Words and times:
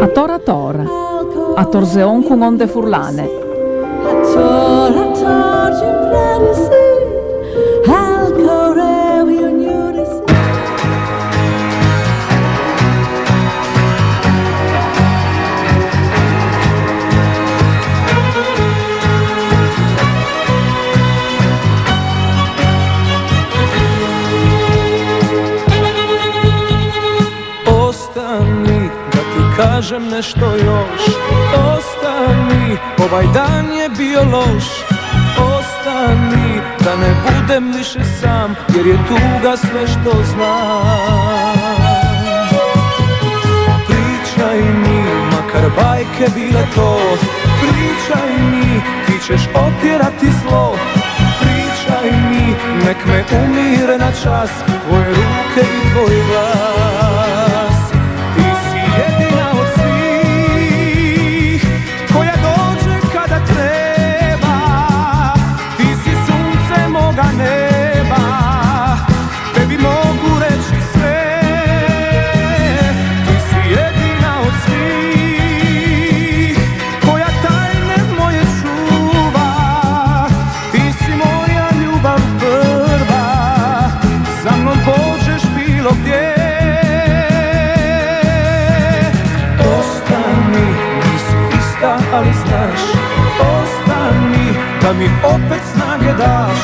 A 0.00 0.06
tora 0.08 0.38
tora, 0.38 0.84
a 1.56 1.64
torseon 1.64 2.22
con 2.24 2.42
onde 2.42 2.66
furlane. 2.66 3.24
A 4.04 4.12
tora 4.34 5.12
tora, 5.12 6.75
kažem 29.56 30.08
nešto 30.08 30.46
još. 30.54 31.02
Ostani, 31.54 32.76
ovaj 32.98 33.24
dan 33.34 33.72
je 33.72 33.88
bio 33.88 34.20
loš. 34.20 34.64
Ostani, 35.38 36.60
da 36.84 36.96
ne 36.96 37.14
budem 37.24 37.72
više 37.72 38.00
sam 38.20 38.56
Jer 38.76 38.86
je 38.86 38.98
tuga 39.08 39.56
sve 39.56 39.86
što 39.86 40.22
znam. 40.24 41.56
Pričaj 43.86 44.58
mi, 44.58 45.02
makar 45.32 45.70
bajke 45.76 46.32
bile 46.34 46.62
to. 46.74 46.98
Pričaj 47.60 48.30
mi, 48.50 48.80
ti 49.06 49.26
ćeš 49.26 49.40
otjerati 49.54 50.26
zlo. 50.42 50.76
Pričaj 51.40 52.10
mi, 52.30 52.54
nek 52.86 52.96
me 53.06 53.24
umire 53.42 53.98
na 53.98 54.12
čas 54.22 54.50
Tvoje 54.86 55.08
ruke 55.08 55.60
i 55.60 55.90
tvoj 55.92 56.16
glas 56.30 56.45
da 94.80 94.92
mi 94.92 95.04
opet 95.24 95.62
snage 95.72 96.12
daš. 96.18 96.58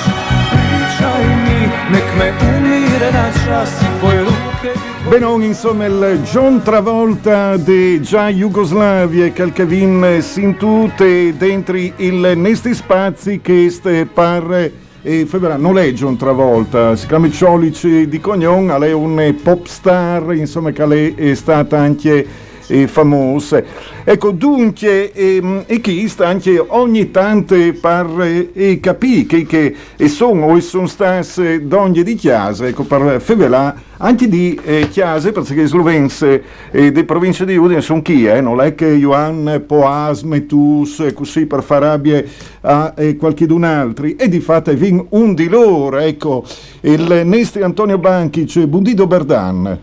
Pričaj 0.50 1.24
mi, 1.44 1.60
nek 1.92 2.04
me 2.18 2.32
umire 2.48 3.12
na 3.12 3.26
čas 3.44 3.70
Tvoje 4.00 4.18
ruke 4.20 4.72
Benon, 5.10 5.42
insomma, 5.42 5.86
il 5.86 6.20
John 6.32 6.62
Travolta 6.64 7.56
di 7.56 8.00
già 8.02 8.28
Jugoslavia, 8.28 9.32
Calcavin 9.32 10.18
Sintute, 10.20 11.36
dentro 11.36 11.76
il 11.76 12.32
Nesti 12.36 12.74
Spazi 12.74 13.40
che 13.42 13.68
ste 13.70 14.06
par 14.06 14.70
e 15.02 15.26
Febera 15.26 15.56
non 15.56 15.78
è 15.78 15.90
John 15.92 16.16
Travolta, 16.16 16.94
si 16.96 17.06
chiama 17.06 17.28
Ciolici 17.30 18.08
di 18.08 18.20
Cognon, 18.20 18.78
lei 18.78 18.90
è 18.90 18.94
un 18.94 19.34
pop 19.42 19.66
star, 19.66 20.32
insomma, 20.34 20.70
che 20.70 21.14
è 21.16 21.34
stata 21.34 21.78
anche 21.78 22.24
eh, 22.68 22.86
famose. 22.86 23.64
Ecco, 24.04 24.30
dunque, 24.30 25.12
ehm, 25.12 25.64
e 25.66 25.80
chi 25.80 26.08
sta 26.08 26.26
anche 26.26 26.58
ogni 26.58 27.10
tanto 27.10 27.54
per 27.80 28.50
eh, 28.52 28.80
capire 28.80 29.26
che, 29.26 29.46
che 29.46 29.74
e 29.96 30.08
sono 30.08 30.46
o 30.46 30.60
sono 30.60 30.86
state 30.86 31.66
donne 31.66 32.02
di 32.02 32.14
chiesa, 32.14 32.66
ecco, 32.66 32.84
per 32.84 33.20
fevelà 33.20 33.74
anche 33.98 34.28
di 34.28 34.58
eh, 34.64 34.88
chiese, 34.88 35.30
perché 35.30 35.64
slovense 35.66 36.42
eh, 36.72 36.90
di 36.90 37.04
provincia 37.04 37.44
di 37.44 37.56
Udine 37.56 37.80
sono 37.80 38.02
chi, 38.02 38.26
eh? 38.26 38.40
non 38.40 38.60
è 38.60 38.74
che 38.74 38.86
Ioan 38.86 39.62
Poas, 39.66 40.22
Metus, 40.22 41.00
e 41.00 41.12
così 41.12 41.46
per 41.46 41.62
far 41.62 41.82
rabbia 41.82 42.22
a 42.62 42.94
eh, 42.96 43.16
qualcun 43.16 43.62
altro, 43.62 44.06
e 44.06 44.28
di 44.28 44.40
fatto 44.40 44.74
vin 44.74 45.04
un 45.10 45.34
di 45.34 45.48
loro, 45.48 45.98
ecco, 45.98 46.44
il 46.80 47.22
Nestri 47.24 47.62
Antonio 47.62 47.98
Banchi, 47.98 48.46
cioè 48.46 48.66
Bundido 48.66 49.06
Berdan. 49.06 49.78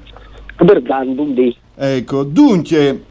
Berdan, 0.58 1.16
Bundi. 1.16 1.56
Ecco, 1.82 2.24
dunque, 2.24 3.04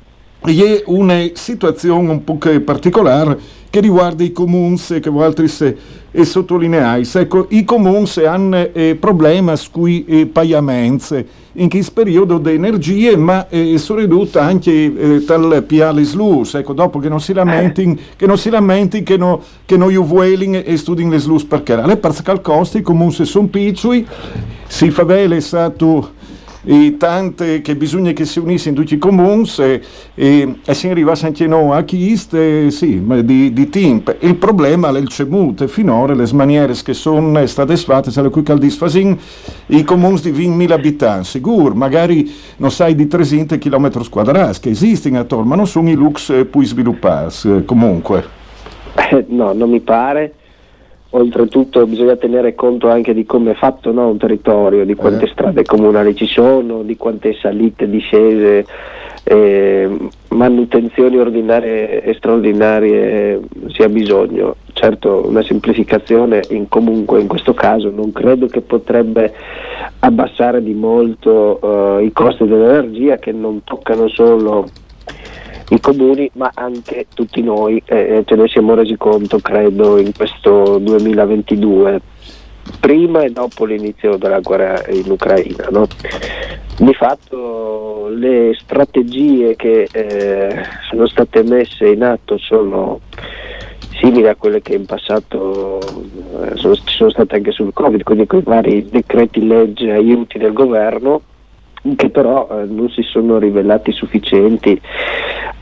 è 0.63 0.83
una 0.89 1.23
situazione 1.33 2.11
un 2.11 2.23
po' 2.23 2.37
particolare 2.37 3.39
che 3.71 3.81
riguarda 3.81 4.23
i 4.23 4.31
comuni 4.31 4.77
che 4.77 5.09
voi 5.09 5.25
altri 5.25 5.49
se 5.49 5.77
e 6.11 6.25
sottolineais. 6.27 7.15
Ecco, 7.15 7.47
i 7.49 7.65
comuni 7.65 8.07
hanno 8.27 8.69
eh, 8.75 8.95
problemi 9.01 9.55
con 9.71 9.89
i 9.89 10.29
pagamenti 10.31 11.27
in 11.53 11.71
questo 11.71 11.93
periodo 11.95 12.37
di 12.37 12.53
energie, 12.53 13.17
ma 13.17 13.49
eh, 13.49 13.79
sono 13.79 14.01
ridotte 14.01 14.39
anche 14.39 14.71
eh, 14.71 15.23
dal 15.25 15.65
piale 15.67 16.05
slus. 16.05 16.53
Ecco, 16.53 16.75
dopo 16.75 16.99
che 16.99 17.09
non 17.09 17.23
si 17.23 17.33
lamenti 17.33 17.99
che 18.17 18.27
non 18.27 18.37
si 18.37 18.51
lamenti 18.51 19.03
che, 19.03 19.17
no, 19.17 19.43
che 19.65 19.79
noi 19.79 19.97
vueling 19.97 20.63
e 20.63 20.77
studino 20.77 21.09
le 21.09 21.19
slus 21.19 21.45
perché 21.45 21.75
le 21.75 21.97
perché 21.97 22.77
i 22.77 22.83
comuni 22.83 23.13
sono 23.13 23.47
piccoli, 23.47 24.07
si 24.67 24.91
fa 24.91 25.07
bene 25.07 25.41
stato 25.41 26.17
e 26.65 26.97
tante 26.99 27.61
che 27.61 27.77
bisogna 27.77 28.13
che 28.13 28.25
si 28.25 28.39
unissero 28.39 28.71
in 28.71 28.77
tutti 28.77 28.95
i 28.95 28.99
comuni 28.99 29.49
e, 29.59 29.81
e, 30.15 30.55
e 30.65 30.75
si 30.75 30.89
arriva 30.89 31.15
anche 31.21 31.47
noi 31.47 31.77
a 31.77 31.83
chiste 31.83 32.71
sì, 32.71 33.03
di, 33.25 33.53
di 33.53 33.69
tempo. 33.69 34.15
Il 34.21 34.37
problema 34.37 34.89
è 34.91 34.99
il 34.99 35.09
cemute, 35.09 35.69
finora 35.69 36.15
le 36.15 36.27
maniere 36.33 36.75
che 36.83 36.95
sono 36.95 37.47
state 37.47 37.77
fatte, 37.77 38.11
se 38.11 38.23
le 38.23 38.31
cui 38.31 38.43
caldisfasin, 38.43 39.17
i 39.67 39.85
comuni 39.85 40.21
di 40.21 40.31
20.000 40.31 40.73
abitanti, 40.73 41.27
sicuro, 41.27 41.75
magari 41.75 42.33
non 42.57 42.71
sai 42.71 42.95
di 42.95 43.07
300 43.07 43.59
km 43.59 44.09
quadrati 44.09 44.61
che 44.61 44.71
esistono 44.71 45.21
attorno, 45.21 45.45
ma 45.45 45.57
non 45.57 45.67
sono 45.67 45.89
i 45.91 45.95
lux 45.95 46.31
eh, 46.31 46.45
poi 46.45 46.65
sviluppati 46.65 47.51
eh, 47.51 47.65
comunque. 47.65 48.37
No, 49.29 49.53
non 49.53 49.71
mi 49.71 49.81
pare 49.81 50.35
oltretutto 51.11 51.87
bisogna 51.87 52.17
tenere 52.17 52.55
conto 52.55 52.91
anche 52.91 53.15
di 53.15 53.25
come 53.25 53.53
è 53.53 53.55
fatto 53.55 53.93
no, 53.93 54.09
un 54.09 54.19
territorio, 54.19 54.85
di 54.85 54.95
quante 54.95 55.25
eh. 55.25 55.29
strade 55.29 55.65
comunali 55.65 56.15
ci 56.15 56.27
sono, 56.27 56.83
di 56.83 56.97
quante 56.97 57.35
salite, 57.35 57.89
discese, 57.89 58.67
eh, 59.25 59.97
manutenzioni 60.29 61.19
ordinarie 61.19 62.03
e 62.03 62.15
straordinarie 62.15 63.41
si 63.69 63.83
ha 63.83 63.89
bisogno. 63.89 64.57
Certo 64.73 65.27
una 65.27 65.43
semplificazione 65.43 66.43
in, 66.51 66.69
comunque 66.69 67.21
in 67.21 67.27
questo 67.27 67.53
caso 67.53 67.91
non 67.91 68.13
credo 68.13 68.47
che 68.47 68.61
potrebbe 68.61 69.35
abbassare 70.01 70.63
di 70.63 70.73
molto 70.73 71.99
eh, 71.99 72.05
i 72.05 72.13
costi 72.13 72.47
dell'energia 72.47 73.17
che 73.17 73.33
non 73.33 73.65
toccano 73.65 74.09
solo 74.09 74.67
i 75.71 75.81
comuni 75.81 76.31
ma 76.35 76.51
anche 76.55 77.07
tutti 77.15 77.43
noi 77.43 77.83
eh, 77.87 78.23
ce 78.27 78.35
ne 78.35 78.49
siamo 78.49 78.75
resi 78.75 78.97
conto 78.97 79.39
credo 79.39 79.99
in 79.99 80.13
questo 80.15 80.79
2022 80.79 82.01
prima 82.81 83.23
e 83.23 83.31
dopo 83.31 83.65
l'inizio 83.65 84.17
della 84.17 84.41
guerra 84.41 84.83
in 84.89 85.11
Ucraina 85.11 85.69
no? 85.71 85.87
di 86.79 86.95
fatto 86.95 88.09
le 88.09 88.57
strategie 88.59 89.57
che 89.57 89.89
eh, 89.91 90.65
sono 90.89 91.07
state 91.07 91.43
messe 91.43 91.89
in 91.89 92.03
atto 92.03 92.39
sono 92.39 93.01
simili 94.01 94.29
a 94.29 94.37
quelle 94.37 94.63
che 94.63 94.75
in 94.75 94.87
passato 94.87 95.81
eh, 95.81 96.57
sono, 96.57 96.75
sono 96.85 97.11
state 97.11 97.37
anche 97.37 97.51
sul 97.51 97.73
Covid, 97.73 98.03
quindi 98.05 98.27
con 98.27 98.39
i 98.39 98.43
vari 98.43 98.89
decreti 98.89 99.45
legge 99.45 99.91
aiuti 99.91 100.39
del 100.39 100.53
governo 100.53 101.23
che 101.97 102.11
però 102.11 102.49
eh, 102.51 102.65
non 102.65 102.89
si 102.91 103.03
sono 103.03 103.39
rivelati 103.39 103.93
sufficienti 103.93 104.81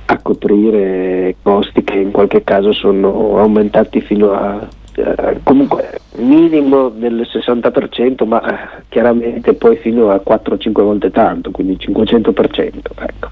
a 0.07 0.19
coprire 0.23 1.37
costi 1.43 1.83
che 1.83 1.99
in 1.99 2.11
qualche 2.11 2.45
caso 2.45 2.73
sono 2.73 3.39
aumentati 3.39 4.01
fino 4.01 4.33
a 4.33 4.69
eh, 4.95 5.41
comunque 5.43 6.01
minimo 6.17 6.89
del 6.89 7.27
60% 7.31 8.27
ma 8.27 8.43
eh, 8.43 8.83
chiaramente 8.89 9.55
poi 9.55 9.77
fino 9.77 10.11
a 10.11 10.23
4-5 10.27 10.71
volte 10.73 11.11
tanto 11.11 11.51
quindi 11.51 11.77
500% 11.79 12.71
ecco. 12.99 13.29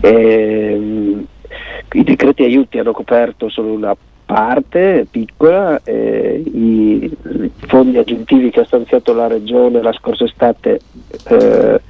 e, 0.00 0.10
ehm, 0.10 1.26
i 1.92 2.02
decreti 2.02 2.42
aiuti 2.42 2.78
hanno 2.78 2.92
coperto 2.92 3.48
solo 3.48 3.72
una 3.72 3.96
parte 4.24 5.06
piccola, 5.10 5.80
eh, 5.84 6.42
i 6.44 7.10
fondi 7.66 7.98
aggiuntivi 7.98 8.50
che 8.50 8.60
ha 8.60 8.64
stanziato 8.64 9.12
la 9.12 9.26
regione 9.26 9.82
la 9.82 9.92
scorsa 9.92 10.24
estate 10.24 10.80
eh, 11.28 11.80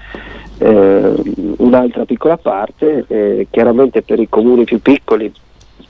eh, 0.58 1.14
un'altra 1.56 2.04
piccola 2.04 2.36
parte, 2.36 3.46
chiaramente 3.50 4.02
per 4.02 4.20
i 4.20 4.28
comuni 4.28 4.64
più 4.64 4.80
piccoli, 4.80 5.32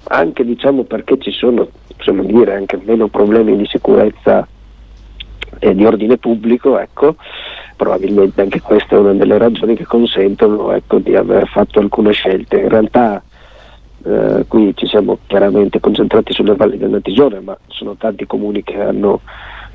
anche 0.08 0.44
diciamo 0.44 0.85
perché 0.85 1.19
ci 1.19 1.31
sono 1.31 1.69
dire, 2.23 2.55
anche 2.55 2.81
meno 2.82 3.08
problemi 3.08 3.56
di 3.56 3.67
sicurezza 3.67 4.47
e 5.58 5.75
di 5.75 5.85
ordine 5.85 6.19
pubblico, 6.19 6.79
ecco, 6.79 7.17
probabilmente 7.76 8.40
anche 8.40 8.61
questa 8.61 8.97
è 8.97 8.99
una 8.99 9.12
delle 9.14 9.38
ragioni 9.38 9.75
che 9.75 9.85
consentono 9.85 10.73
ecco, 10.73 10.99
di 10.99 11.14
aver 11.14 11.47
fatto 11.49 11.79
alcune 11.79 12.12
scelte. 12.12 12.58
In 12.58 12.69
realtà 12.69 13.23
eh, 14.05 14.45
qui 14.47 14.73
ci 14.77 14.87
siamo 14.87 15.19
chiaramente 15.27 15.81
concentrati 15.81 16.33
sulle 16.33 16.55
valli 16.55 16.77
del 16.77 16.91
Natisone, 16.91 17.41
ma 17.41 17.56
sono 17.69 17.97
tanti 17.97 18.27
comuni 18.27 18.62
che 18.62 18.81
hanno 18.81 19.21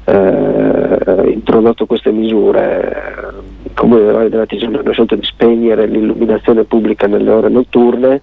eh, 0.05 1.31
introdotto 1.31 1.85
queste 1.85 2.11
misure. 2.11 3.33
Il 3.63 3.71
comune 3.73 4.01
della 4.01 4.13
Valle 4.13 4.29
della 4.29 4.41
Natisone 4.41 4.77
hanno 4.77 4.91
scelto 4.91 5.15
di 5.15 5.25
spegnere 5.25 5.87
l'illuminazione 5.87 6.63
pubblica 6.63 7.07
nelle 7.07 7.31
ore 7.31 7.49
notturne 7.49 8.21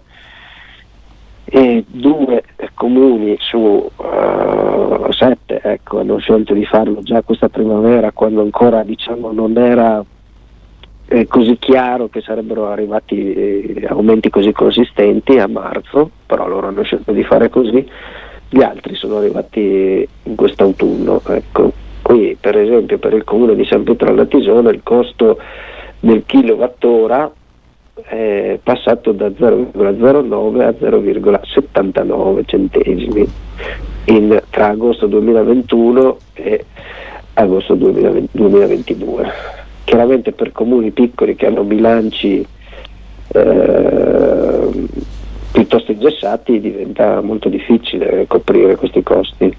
e 1.48 1.84
due 1.86 2.42
comuni 2.74 3.36
su 3.38 3.58
uh, 3.58 5.12
sette 5.12 5.60
ecco, 5.62 6.00
hanno 6.00 6.18
scelto 6.18 6.52
di 6.54 6.64
farlo 6.64 7.00
già 7.02 7.22
questa 7.22 7.48
primavera 7.48 8.10
quando 8.10 8.42
ancora 8.42 8.82
diciamo, 8.82 9.30
non 9.30 9.56
era 9.56 10.04
eh, 11.08 11.26
così 11.26 11.56
chiaro 11.58 12.08
che 12.08 12.20
sarebbero 12.20 12.68
arrivati 12.68 13.32
eh, 13.32 13.86
aumenti 13.88 14.28
così 14.30 14.52
consistenti 14.52 15.38
a 15.38 15.46
marzo, 15.46 16.10
però 16.26 16.48
loro 16.48 16.66
hanno 16.66 16.82
scelto 16.82 17.12
di 17.12 17.22
fare 17.22 17.48
così, 17.48 17.86
gli 18.48 18.62
altri 18.62 18.94
sono 18.94 19.18
arrivati 19.18 20.06
in 20.24 20.34
quest'autunno. 20.34 21.20
Ecco. 21.28 21.72
Qui 22.02 22.36
per 22.40 22.56
esempio 22.56 22.98
per 22.98 23.14
il 23.14 23.24
comune 23.24 23.56
di 23.56 23.64
San 23.64 23.82
Pietro 23.82 24.08
alla 24.08 24.26
Tisona 24.26 24.70
il 24.70 24.82
costo 24.84 25.38
del 25.98 26.22
kilowattora 26.24 27.32
è 27.94 28.60
passato 28.62 29.12
da 29.12 29.26
0,09 29.28 30.60
a 30.60 30.70
0,79 30.70 32.42
centesimi 32.44 33.26
in, 34.06 34.40
tra 34.50 34.68
agosto 34.68 35.06
2021 35.06 36.16
e 36.34 36.64
agosto 37.34 37.74
2020, 37.74 38.28
2022. 38.32 39.64
Chiaramente 39.86 40.32
per 40.32 40.50
comuni 40.50 40.90
piccoli 40.90 41.36
che 41.36 41.46
hanno 41.46 41.62
bilanci 41.62 42.44
eh, 43.28 44.86
piuttosto 45.52 45.92
ingessati 45.92 46.60
diventa 46.60 47.20
molto 47.20 47.48
difficile 47.48 48.26
coprire 48.26 48.74
questi 48.74 49.02
costi. 49.04 49.56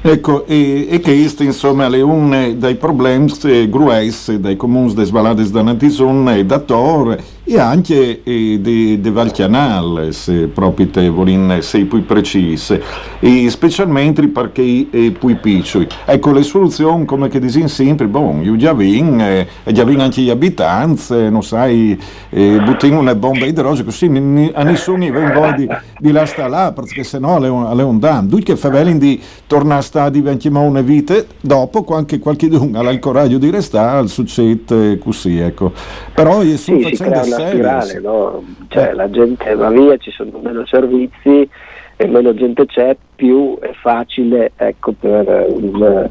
Ecco, 0.00 0.46
e, 0.46 0.86
e 0.88 1.00
questo 1.00 1.42
insomma 1.42 1.86
è 1.86 2.00
uno 2.00 2.54
dei 2.54 2.76
problemi 2.76 3.30
gruesi 3.68 4.40
dei 4.40 4.56
comuni 4.56 4.94
des 4.94 5.10
Valades 5.10 5.50
da 5.50 5.62
Natison 5.62 6.28
e 6.30 6.46
da 6.46 6.58
Tor 6.60 7.18
e 7.48 7.60
anche 7.60 8.22
eh, 8.24 8.58
di, 8.60 9.00
di 9.00 9.10
Valchianal, 9.10 10.08
se 10.10 10.48
proprio 10.48 10.88
te 10.88 11.08
volin 11.08 11.58
sei 11.60 11.84
più 11.84 12.04
precise, 12.04 12.82
e 13.20 13.48
specialmente 13.50 14.26
perché 14.26 14.62
eh, 14.90 15.14
più 15.16 15.38
piccoli. 15.38 15.86
Ecco, 16.04 16.32
le 16.32 16.42
soluzioni, 16.42 17.04
come 17.04 17.28
che 17.28 17.38
disin 17.38 17.68
sempre, 17.68 18.08
bon, 18.08 18.42
io 18.42 18.56
già 18.56 18.72
vin, 18.72 19.20
eh, 19.20 19.46
già 19.72 19.84
vin 19.84 20.00
anche 20.00 20.22
gli 20.22 20.30
abitanti, 20.30 21.30
non 21.30 21.44
sai, 21.44 21.96
eh, 22.30 22.60
buttino 22.64 22.98
una 22.98 23.14
bomba 23.14 23.46
idrogenica, 23.46 23.84
così 23.84 24.06
a 24.52 24.62
nessuno 24.64 25.10
vengo 25.12 25.52
di, 25.56 25.68
di 25.98 26.10
là 26.10 26.26
sta 26.26 26.48
là, 26.48 26.72
perché 26.72 27.04
se 27.04 27.20
no 27.20 27.38
è 27.44 27.48
un, 27.48 27.98
è. 27.98 28.28
Dui 28.28 28.42
che 28.42 28.56
favelin 28.56 28.98
di 28.98 29.20
tornare 29.46 29.80
a 29.80 29.82
sta 29.82 30.08
diventiamo 30.08 30.62
una 30.62 30.80
vite, 30.80 31.26
dopo 31.40 31.84
anche 31.94 32.18
qualche 32.18 32.48
dunga 32.48 32.80
ha 32.80 32.90
il 32.90 32.98
coraggio 32.98 33.38
di 33.38 33.50
restare, 33.50 34.08
succede 34.08 34.98
così, 34.98 35.38
ecco. 35.38 35.72
Però 36.12 36.42
io 36.42 36.56
sto 36.56 36.76
sì, 36.76 36.82
facendo 36.82 37.35
spirale, 37.38 38.00
no? 38.00 38.44
cioè, 38.68 38.92
la 38.92 39.10
gente 39.10 39.54
va 39.54 39.70
via, 39.70 39.96
ci 39.96 40.10
sono 40.10 40.38
meno 40.42 40.66
servizi 40.66 41.48
e 41.96 42.06
meno 42.06 42.34
gente 42.34 42.66
c'è, 42.66 42.96
più 43.14 43.58
è 43.58 43.72
facile 43.72 44.52
ecco, 44.56 44.92
per 44.92 45.46
un 45.48 46.10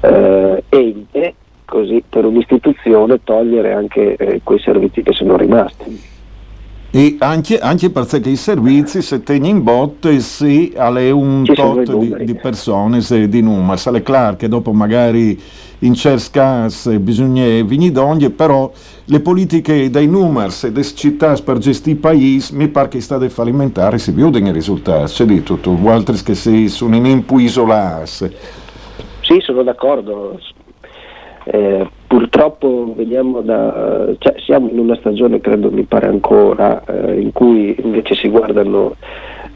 eh, 0.00 0.64
ente, 0.68 1.34
così 1.64 2.02
per 2.08 2.24
un'istituzione, 2.24 3.22
togliere 3.24 3.72
anche 3.72 4.16
eh, 4.16 4.40
quei 4.42 4.58
servizi 4.58 5.02
che 5.02 5.12
sono 5.12 5.36
rimasti. 5.36 6.12
E 6.96 7.16
anche, 7.18 7.58
anche, 7.58 7.90
perché 7.90 8.18
i 8.18 8.36
servizi 8.36 9.02
si 9.02 9.20
tengono 9.24 9.50
in 9.50 9.64
botte 9.64 10.20
se 10.20 10.70
hai 10.76 11.10
un 11.10 11.42
tot 11.42 11.92
di, 11.96 12.24
di, 12.24 12.34
persone, 12.36 13.00
se 13.00 13.28
di 13.28 13.42
numeri. 13.42 13.76
Sale 13.78 14.00
chiaro 14.00 14.36
che 14.36 14.46
dopo 14.46 14.72
magari 14.72 15.36
in 15.80 15.94
certi 15.94 16.30
casi 16.30 17.00
bisogna 17.00 17.46
venire 17.64 18.30
però 18.30 18.70
le 19.06 19.18
politiche 19.18 19.90
dei 19.90 20.06
numeri 20.06 20.52
e 20.62 20.70
delle 20.70 20.84
città 20.84 21.34
per 21.44 21.58
gestire 21.58 21.96
il 21.96 22.00
paese 22.00 22.54
mi 22.54 22.68
pare 22.68 22.86
che 22.86 23.00
state 23.00 23.28
fallimentare 23.28 23.98
si 23.98 24.12
vedono 24.12 24.46
i 24.46 24.52
risultati. 24.52 25.12
C'è 25.12 25.24
di 25.24 25.42
tutto, 25.42 25.76
altri 25.86 26.22
che 26.22 26.36
si 26.36 26.68
sono 26.68 26.94
in 26.94 27.06
impu 27.06 27.40
isolati. 27.40 28.32
Sì, 29.22 29.40
sono 29.40 29.64
d'accordo. 29.64 30.38
Eh, 31.46 31.88
purtroppo 32.14 32.94
da, 33.42 34.14
cioè, 34.18 34.34
siamo 34.38 34.68
in 34.70 34.78
una 34.78 34.94
stagione, 34.94 35.40
credo 35.40 35.72
mi 35.72 35.82
pare 35.82 36.06
ancora, 36.06 36.84
eh, 36.84 37.18
in 37.18 37.32
cui 37.32 37.74
invece 37.82 38.14
si 38.14 38.28
guardano 38.28 38.94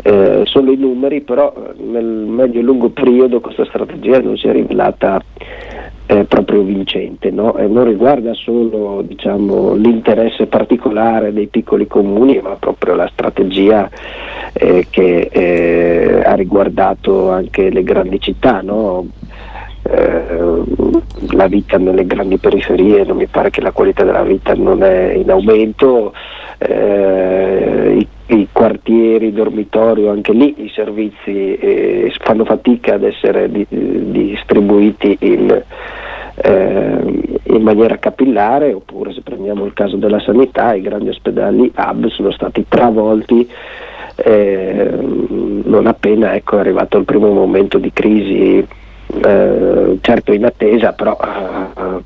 eh, 0.02 0.42
solo 0.44 0.72
i 0.72 0.76
numeri, 0.76 1.20
però 1.20 1.54
nel 1.76 2.04
medio 2.04 2.58
e 2.58 2.64
lungo 2.64 2.88
periodo 2.88 3.38
questa 3.38 3.64
strategia 3.64 4.20
non 4.20 4.36
si 4.36 4.48
è 4.48 4.52
rivelata 4.52 5.22
eh, 6.06 6.24
proprio 6.24 6.62
vincente, 6.62 7.30
no? 7.30 7.54
non 7.68 7.84
riguarda 7.84 8.34
solo 8.34 9.02
diciamo, 9.02 9.74
l'interesse 9.74 10.46
particolare 10.46 11.32
dei 11.32 11.46
piccoli 11.46 11.86
comuni, 11.86 12.40
ma 12.40 12.56
proprio 12.58 12.96
la 12.96 13.08
strategia 13.12 13.88
eh, 14.52 14.84
che 14.90 15.28
eh, 15.30 16.22
ha 16.24 16.34
riguardato 16.34 17.30
anche 17.30 17.70
le 17.70 17.84
grandi 17.84 18.18
città. 18.18 18.62
No? 18.62 19.06
Eh, 19.90 20.62
la 21.30 21.46
vita 21.46 21.78
nelle 21.78 22.04
grandi 22.06 22.36
periferie, 22.36 23.04
non 23.04 23.16
mi 23.16 23.26
pare 23.26 23.48
che 23.48 23.62
la 23.62 23.70
qualità 23.70 24.04
della 24.04 24.22
vita 24.22 24.54
non 24.54 24.82
è 24.82 25.12
in 25.14 25.30
aumento, 25.30 26.12
eh, 26.58 27.96
i, 27.98 28.34
i, 28.34 28.48
quartieri, 28.52 29.28
i 29.28 29.32
dormitori, 29.32 30.06
anche 30.06 30.32
lì 30.32 30.64
i 30.64 30.70
servizi 30.74 31.54
eh, 31.56 32.12
fanno 32.18 32.44
fatica 32.44 32.94
ad 32.94 33.04
essere 33.04 33.50
di, 33.50 33.66
distribuiti 33.68 35.16
in, 35.20 35.62
eh, 36.34 37.30
in 37.44 37.62
maniera 37.62 37.96
capillare, 37.98 38.74
oppure 38.74 39.14
se 39.14 39.22
prendiamo 39.22 39.64
il 39.64 39.72
caso 39.72 39.96
della 39.96 40.20
sanità, 40.20 40.74
i 40.74 40.82
grandi 40.82 41.08
ospedali 41.08 41.72
hub 41.74 42.08
sono 42.08 42.30
stati 42.30 42.66
travolti 42.68 43.48
eh, 44.16 44.90
non 45.00 45.86
appena 45.86 46.34
ecco, 46.34 46.56
è 46.56 46.60
arrivato 46.60 46.98
il 46.98 47.04
primo 47.04 47.32
momento 47.32 47.78
di 47.78 47.92
crisi, 47.92 48.66
eh, 49.08 49.98
certo 50.00 50.32
in 50.32 50.44
attesa, 50.44 50.92
però 50.92 51.16
eh, 51.18 52.02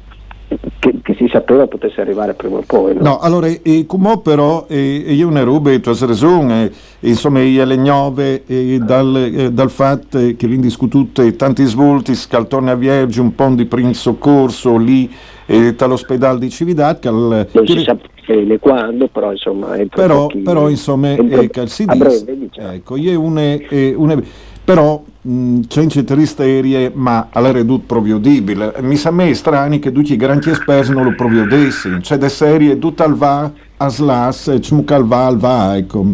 che, 0.78 0.94
che, 1.02 1.14
si 1.14 1.28
sapeva 1.30 1.66
potesse 1.66 2.00
arrivare 2.00 2.34
prima 2.34 2.58
o 2.58 2.62
poi. 2.66 2.94
No, 2.94 3.00
no 3.00 3.18
allora, 3.18 3.46
e, 3.46 3.84
come 3.86 4.20
però, 4.22 4.66
e, 4.68 4.76
io 4.78 5.28
ne 5.30 5.42
rubo, 5.42 5.78
tu 5.80 5.88
hai 5.90 5.96
ragione, 6.00 6.70
insomma, 7.00 7.40
io 7.40 7.64
le 7.64 7.76
gnove 7.76 8.44
dal, 8.80 9.16
eh, 9.16 9.52
dal 9.52 9.70
fatto 9.70 10.18
che 10.36 10.46
vi 10.46 10.58
discutute 10.58 11.36
tanti 11.36 11.64
svolti, 11.64 12.14
scaltone 12.14 12.70
a 12.70 12.74
Vierge, 12.74 13.20
un 13.20 13.34
po' 13.34 13.48
di 13.48 13.64
primo 13.64 13.92
soccorso 13.92 14.76
lì 14.76 15.10
eh, 15.46 15.74
dall'ospedale 15.74 16.38
di 16.38 16.50
Cividat. 16.50 17.00
Che 17.00 17.10
non 17.10 17.66
si 17.66 17.82
sa 17.82 17.96
bene 18.26 18.58
quando, 18.58 19.08
però 19.08 19.32
insomma... 19.32 19.76
Però, 19.88 20.28
però 20.42 20.68
insomma, 20.68 21.12
eh, 21.12 21.50
che 21.50 21.66
si 21.66 21.84
dice, 21.84 21.98
breve, 21.98 22.38
diciamo. 22.38 22.70
ecco, 22.70 22.96
io 22.96 23.20
una, 23.20 23.40
eh, 23.40 23.94
però 24.64 25.02
c'è 25.68 26.04
tristerie 26.04 26.90
ma 26.94 27.28
alla 27.30 27.52
redut 27.52 27.84
proviodibile 27.86 28.74
mi 28.80 28.96
sa 28.96 29.10
me 29.10 29.32
strani 29.34 29.78
che 29.78 29.92
tutti 29.92 30.12
i 30.12 30.16
grandi 30.16 30.50
esperti 30.50 30.92
non 30.92 31.04
lo 31.04 31.14
proviodessi 31.14 31.98
c'è 32.00 32.16
de 32.16 32.28
serie 32.28 32.78
tutta 32.78 33.04
al 33.04 33.14
va 33.14 33.50
a 33.76 33.88
slas 33.88 34.48
e 34.48 34.60
al 34.86 35.04
va 35.04 35.26
al 35.26 35.36
va 35.36 35.76
ecco 35.76 36.06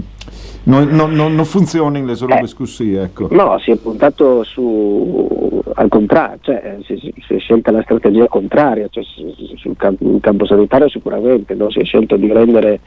non, 0.65 0.89
non, 0.89 1.13
non, 1.13 1.35
non 1.35 1.45
funzionano 1.47 2.05
le 2.05 2.15
solo 2.15 2.35
eh, 2.35 2.55
così 2.55 2.95
ecco. 2.95 3.29
no 3.31 3.59
si 3.59 3.71
è 3.71 3.77
puntato 3.77 4.45
su 4.45 5.63
al 5.75 5.89
contrario 5.89 6.39
cioè, 6.43 6.77
si, 6.85 6.99
si, 6.99 7.15
si, 7.27 7.35
è 7.35 7.39
scelta 7.39 7.71
la 7.71 7.83
strategia 7.83 8.27
contraria 8.29 8.89
cioè, 8.91 9.03
sul 9.57 9.77
campo, 9.77 10.19
campo 10.21 10.45
sanitario 10.45 10.89
sicuramente 10.91 11.55
no? 11.55 11.71
si 11.71 11.79
è 11.79 11.85
scelto 11.85 12.17
di 12.17 12.31
rendere 12.31 12.81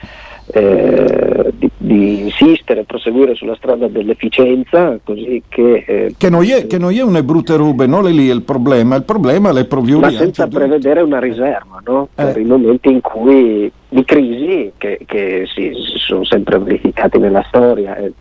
eh, 0.54 1.52
di, 1.58 1.71
di, 1.92 2.22
insistere, 2.22 2.84
proseguire 2.84 3.36
sulla 3.36 3.56
strada 3.56 3.88
dell'efficienza, 3.88 4.98
così 5.04 5.42
che... 5.48 5.84
Eh, 5.86 6.16
che, 6.18 6.30
non 6.30 6.44
è, 6.44 6.68
che 6.68 6.78
non 6.78 6.94
è 6.94 7.02
una 7.02 7.24
brutte 7.24 7.56
rube, 7.56 7.86
non 7.86 8.08
è 8.08 8.12
lì 8.12 8.28
il 8.28 8.44
problema, 8.44 8.96
il 8.96 9.04
problema 9.04 9.50
è 9.50 9.54
le 9.54 9.66
proviuri. 9.66 10.02
Ma 10.02 10.12
senza 10.12 10.48
prevedere 10.48 11.02
una 11.02 11.20
riserva, 11.20 11.82
no? 11.86 12.10
Eh. 12.16 12.26
Per 12.26 12.38
i 12.38 12.46
momenti 12.46 12.90
in 12.90 13.02
cui 13.02 13.72
di 13.90 14.06
crisi 14.06 14.72
che, 14.78 15.00
che 15.06 15.46
si, 15.54 15.72
si, 15.74 15.98
sono 15.98 16.24
sempre 16.24 16.60
verificati 16.60 17.18
nella 17.18 17.44
storia 17.48 17.96
e, 17.98 18.14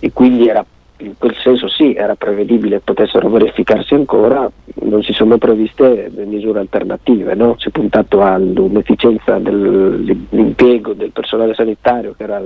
e 0.00 0.12
quindi 0.12 0.48
era 0.48 0.64
in 0.98 1.14
quel 1.18 1.34
senso 1.42 1.68
sì, 1.68 1.94
era 1.94 2.14
prevedibile 2.14 2.76
che 2.76 2.82
potessero 2.84 3.28
verificarsi 3.28 3.94
ancora, 3.94 4.48
non 4.82 5.02
si 5.02 5.12
sono 5.12 5.36
previste 5.36 6.10
misure 6.26 6.60
alternative, 6.60 7.34
no? 7.34 7.56
si 7.58 7.68
è 7.68 7.70
puntato 7.72 8.22
all'efficienza 8.22 9.38
dell'impiego 9.38 10.92
del 10.92 11.10
personale 11.10 11.54
sanitario 11.54 12.14
che 12.16 12.22
era 12.22 12.40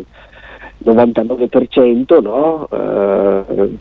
99%, 0.86 2.22
no? 2.22 2.68
eh, 2.70 3.76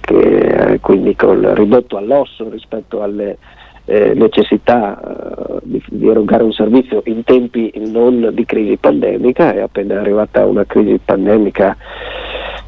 che, 0.00 0.78
quindi 0.80 1.14
col, 1.14 1.42
ridotto 1.42 1.96
all'osso 1.96 2.48
rispetto 2.48 3.02
alle 3.02 3.38
eh, 3.84 4.14
necessità 4.14 4.98
eh, 5.00 5.58
di, 5.62 5.82
di, 5.88 6.08
erogare 6.08 6.42
un 6.42 6.52
servizio 6.52 7.02
in 7.06 7.22
tempi 7.24 7.72
non 7.76 8.30
di 8.32 8.44
crisi 8.44 8.76
pandemica, 8.76 9.54
è 9.54 9.60
appena 9.60 10.00
arrivata 10.00 10.44
una 10.44 10.64
crisi 10.64 10.98
pandemica 11.04 11.76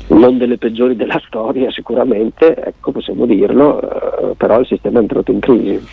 non 0.09 0.39
delle 0.39 0.59
peggiori 0.59 0.97
della 0.97 1.21
storia 1.27 1.71
sicuramente, 1.71 2.57
ecco 2.57 2.93
possiamo 2.93 3.27
dirlo, 3.27 3.81
eh, 3.81 4.35
però 4.37 4.61
il 4.61 4.67
sistema 4.67 4.99
è 4.99 5.03
entrato 5.03 5.33
in 5.33 5.41
crisi. 5.41 5.87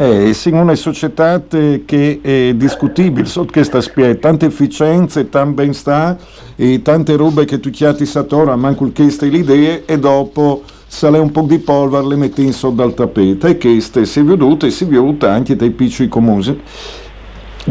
Eh, 0.00 0.32
siamo 0.32 0.60
una 0.60 0.76
società 0.76 1.42
che 1.48 2.20
è 2.22 2.54
discutibile 2.54 3.26
sotto 3.26 3.50
questa 3.50 3.80
spiega, 3.80 4.14
tante 4.14 4.46
efficienze, 4.46 5.28
tanto 5.28 5.54
benestare 5.54 6.20
e 6.54 6.82
tante 6.82 7.16
robe 7.16 7.44
che 7.44 7.58
tu 7.58 7.70
chiati 7.70 8.06
satora, 8.06 8.54
manco 8.54 8.88
queste 8.94 9.28
le 9.28 9.38
idee 9.38 9.84
e 9.86 9.98
dopo 9.98 10.62
sale 10.86 11.18
un 11.18 11.32
po' 11.32 11.40
di 11.40 11.58
polvere 11.58 12.06
le 12.06 12.14
metti 12.14 12.44
in 12.44 12.52
sotto 12.52 12.80
al 12.80 12.94
tappeto. 12.94 13.48
E 13.48 13.58
queste 13.58 14.06
si 14.06 14.20
è 14.20 14.22
veduta 14.22 14.66
e 14.66 14.70
si 14.70 14.84
è 14.84 14.86
veduta 14.86 15.32
anche 15.32 15.56
dai 15.56 15.70
piccoli 15.70 16.08
comuni 16.08 16.60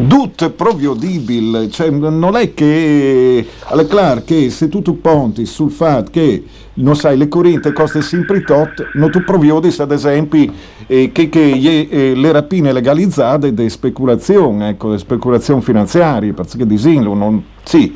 Dut 0.05 0.51
proviodibile, 0.51 1.69
cioè 1.69 1.89
non 1.89 2.35
è 2.35 2.53
che 2.53 3.39
è 3.39 3.87
chiaro 3.87 4.21
che 4.23 4.49
se 4.51 4.69
tu, 4.69 4.81
tu 4.83 5.01
ponti 5.01 5.45
sul 5.45 5.71
fatto 5.71 6.11
che 6.11 6.43
non 6.75 6.95
sai 6.95 7.17
le 7.17 7.27
correnti 7.27 7.73
costano 7.73 8.03
sempre 8.03 8.41
tot, 8.41 8.91
non 8.93 9.09
tu 9.09 9.23
proviodi 9.23 9.73
ad 9.77 9.91
esempio 9.91 10.51
eh, 10.85 11.11
che, 11.11 11.29
che 11.29 11.87
eh, 11.89 12.13
le 12.15 12.31
rapine 12.31 12.71
legalizzate 12.71 13.53
di 13.53 13.69
speculazione, 13.69 14.69
ecco, 14.69 14.95
speculazione 14.97 15.61
finanziaria, 15.61 16.31
perché 16.31 16.65
disinlo, 16.67 17.15
non, 17.15 17.43
sì 17.63 17.95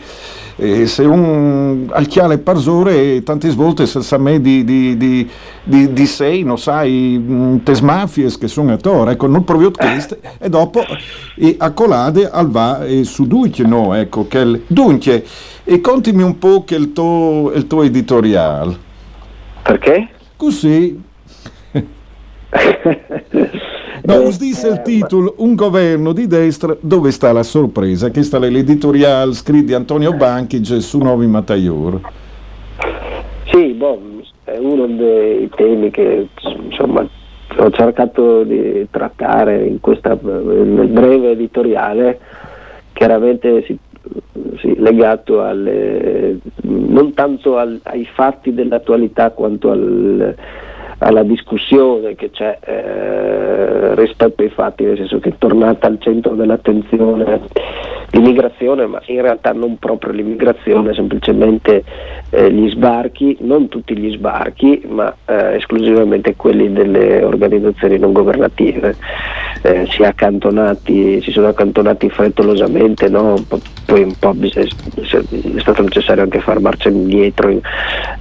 eh, 0.55 0.88
se 0.88 1.03
un 1.03 1.88
al 1.91 2.08
chiale 2.08 2.38
parzore 2.38 3.24
tante 3.24 3.50
volte 3.51 3.86
se 3.86 4.01
sa 4.01 4.17
me 4.17 4.41
di, 4.41 4.63
di, 4.63 4.98
di, 4.98 5.29
di, 5.63 5.93
di 5.93 6.05
sei, 6.05 6.43
non 6.43 6.58
sai, 6.58 7.17
mm, 7.20 7.58
tes 7.63 7.79
mafies 7.79 8.38
che 8.38 8.48
sono 8.48 8.74
attore, 8.74 9.13
ecco, 9.13 9.27
non 9.27 9.43
proprio 9.43 9.72
questo, 9.72 10.17
e 10.38 10.50
dopo 10.50 10.84
e 11.36 11.55
a 11.58 11.72
colade 11.72 12.29
al 12.29 12.50
va 12.50 12.86
e 12.86 13.03
su 13.03 13.25
dunque 13.25 13.65
no, 13.65 13.93
ecco, 13.93 14.27
che 14.27 14.39
il, 14.39 14.63
dunque, 14.67 15.25
e 15.63 15.81
contimi 15.81 16.24
un 16.24 16.38
po' 16.38 16.63
che 16.63 16.75
il 16.75 16.93
tuo, 16.93 17.51
il 17.53 17.67
tuo 17.67 17.84
editoriale. 17.84 18.89
Perché? 19.62 20.08
Così. 20.36 21.00
No, 24.03 24.15
us 24.22 24.39
disse 24.39 24.67
il 24.67 24.81
titolo 24.81 25.36
Un 25.38 25.53
governo 25.53 26.12
di 26.12 26.25
destra, 26.25 26.75
dove 26.79 27.12
sta 27.12 27.31
la 27.31 27.43
sorpresa? 27.43 28.10
Che 28.10 28.24
sta 28.24 28.39
l'editoriale 28.39 29.34
scritto 29.34 29.65
di 29.67 29.74
Antonio 29.74 30.13
Banchi 30.13 30.63
su 30.63 30.98
Novi 30.98 31.27
Mataior. 31.27 32.00
Sì, 33.51 33.74
boh, 33.74 34.00
è 34.43 34.58
uno 34.58 34.88
dei 34.88 35.50
temi 35.55 35.91
che 35.91 36.29
insomma 36.63 37.08
ho 37.58 37.70
cercato 37.70 38.43
di 38.43 38.88
trattare 38.89 39.65
in 39.65 39.79
questa, 39.79 40.17
nel 40.22 40.88
breve 40.88 41.31
editoriale, 41.31 42.20
chiaramente 42.93 43.63
si, 43.65 43.77
sì, 44.60 44.74
legato 44.77 45.43
alle, 45.43 46.38
non 46.62 47.13
tanto 47.13 47.58
al, 47.58 47.79
ai 47.84 48.08
fatti 48.15 48.53
dell'attualità 48.53 49.31
quanto 49.31 49.70
al 49.70 50.36
alla 51.03 51.24
discussione 51.24 52.15
che 52.15 52.29
c'è 52.29 52.60
eh, 52.63 53.96
rispetto 53.96 54.43
ai 54.43 54.50
fatti, 54.50 54.84
nel 54.84 54.98
senso 54.98 55.20
che 55.20 55.29
è 55.29 55.36
tornata 55.38 55.88
al 55.88 55.98
centro 56.00 56.36
dell'attenzione 56.36 57.41
l'immigrazione, 58.11 58.85
ma 58.85 59.01
in 59.05 59.21
realtà 59.21 59.51
non 59.51 59.77
proprio 59.77 60.11
l'immigrazione, 60.11 60.93
semplicemente 60.93 61.83
eh, 62.29 62.51
gli 62.51 62.69
sbarchi, 62.69 63.37
non 63.41 63.67
tutti 63.69 63.97
gli 63.97 64.11
sbarchi, 64.11 64.83
ma 64.87 65.13
eh, 65.25 65.55
esclusivamente 65.55 66.35
quelli 66.35 66.71
delle 66.71 67.23
organizzazioni 67.23 67.97
non 67.97 68.11
governative. 68.11 68.95
Eh, 69.63 69.85
si, 69.87 71.21
si, 71.21 71.31
sono 71.31 71.47
accantonati 71.47 72.09
frettolosamente, 72.09 73.09
no? 73.09 73.35
poi 73.85 74.03
un 74.03 74.15
po' 74.17 74.35
è 74.41 75.59
stato 75.59 75.83
necessario 75.83 76.23
anche 76.23 76.39
far 76.39 76.59
marcia 76.59 76.89
indietro, 76.89 77.49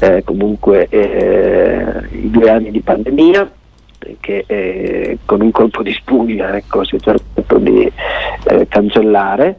eh, 0.00 0.22
comunque 0.24 0.86
eh, 0.88 2.06
i 2.12 2.30
due 2.30 2.50
anni 2.50 2.70
di 2.70 2.80
pandemia 2.80 3.50
che 4.20 4.44
eh, 4.46 5.18
con 5.24 5.40
un 5.42 5.50
colpo 5.50 5.82
di 5.82 5.92
spugna 5.92 6.56
ecco, 6.56 6.84
si 6.84 6.96
è 6.96 6.98
cercato 7.50 7.58
di 7.58 7.90
eh, 8.44 8.68
cancellare 8.68 9.58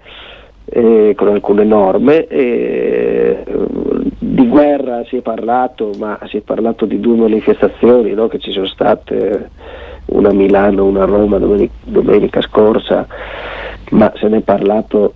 eh, 0.66 1.14
con 1.18 1.28
alcune 1.28 1.66
norme. 1.66 2.28
di 4.20 4.48
guerra 4.48 5.04
si 5.06 5.18
è 5.18 5.22
parlato, 5.22 5.92
ma 5.98 6.18
si 6.28 6.38
è 6.38 6.42
parlato 6.42 6.86
di 6.86 7.00
due 7.00 7.18
manifestazioni 7.18 8.14
no, 8.14 8.28
che 8.28 8.40
ci 8.40 8.52
sono 8.52 8.66
state, 8.66 9.50
una 10.06 10.30
a 10.30 10.34
Milano, 10.34 10.86
una 10.86 11.04
a 11.04 11.06
Roma 11.06 11.38
domenica, 11.38 11.74
domenica 11.84 12.42
scorsa, 12.42 13.06
ma 13.92 14.12
se 14.16 14.28
ne 14.30 14.38
è 14.38 14.42
parlato 14.42 15.16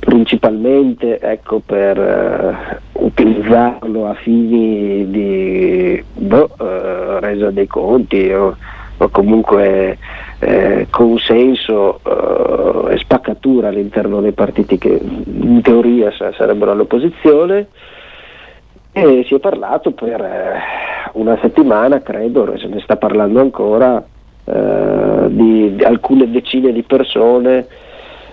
principalmente 0.00 1.20
ecco, 1.20 1.60
per 1.64 2.80
uh, 2.92 3.04
utilizzarlo 3.04 4.08
a 4.08 4.14
fini 4.14 5.08
di 5.10 6.02
boh, 6.12 6.50
uh, 6.58 7.18
resa 7.20 7.50
dei 7.50 7.68
conti 7.68 8.32
o, 8.32 8.56
o 8.96 9.08
comunque 9.10 9.96
eh, 10.38 10.86
consenso 10.90 12.00
uh, 12.02 12.88
e 12.88 12.98
spaccatura 12.98 13.68
all'interno 13.68 14.20
dei 14.20 14.32
partiti 14.32 14.78
che 14.78 15.00
in 15.00 15.60
teoria 15.62 16.12
sarebbero 16.12 16.70
all'opposizione. 16.72 17.68
E 18.92 19.24
si 19.26 19.34
è 19.34 19.38
parlato 19.38 19.90
per 19.92 20.20
eh, 20.20 20.54
una 21.12 21.38
settimana, 21.42 22.00
credo, 22.00 22.56
se 22.56 22.66
ne 22.66 22.80
sta 22.80 22.96
parlando 22.96 23.40
ancora, 23.40 24.02
eh, 24.44 25.26
di, 25.28 25.74
di 25.74 25.84
alcune 25.84 26.30
decine 26.30 26.72
di 26.72 26.82
persone 26.82 27.66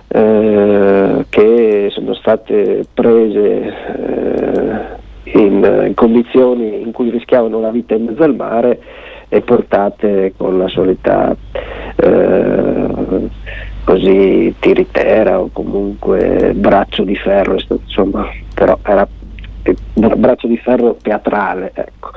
eh, 0.08 1.24
che 1.28 1.88
sono 1.90 2.14
state 2.14 2.84
prese 2.94 3.74
eh, 5.26 5.38
in, 5.38 5.84
in, 5.86 5.92
condizioni 5.94 6.80
in 6.82 6.92
cui 6.92 7.10
rischiavano 7.10 7.60
la 7.60 7.70
vita 7.70 7.94
in 7.94 8.04
mezzo 8.04 8.22
al 8.22 8.36
mare 8.36 8.80
e 9.28 9.40
portate 9.40 10.34
con 10.36 10.56
la 10.56 10.68
solita 10.68 11.34
eh, 11.96 13.28
così 13.84 14.54
tiritera 14.58 15.40
o 15.40 15.50
comunque 15.52 16.52
braccio 16.54 17.04
di 17.04 17.16
ferro, 17.16 17.56
insomma, 17.68 18.26
però 18.54 18.78
era 18.82 19.06
un 19.94 20.12
braccio 20.16 20.46
di 20.46 20.58
ferro 20.58 20.96
teatrale 21.00 21.72
ecco, 21.74 22.10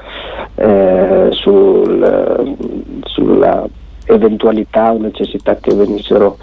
eh, 0.56 1.30
sul, 1.32 2.56
sulla 3.04 3.66
eventualità 4.06 4.92
o 4.92 4.98
necessità 4.98 5.56
che 5.58 5.74
venissero 5.74 6.38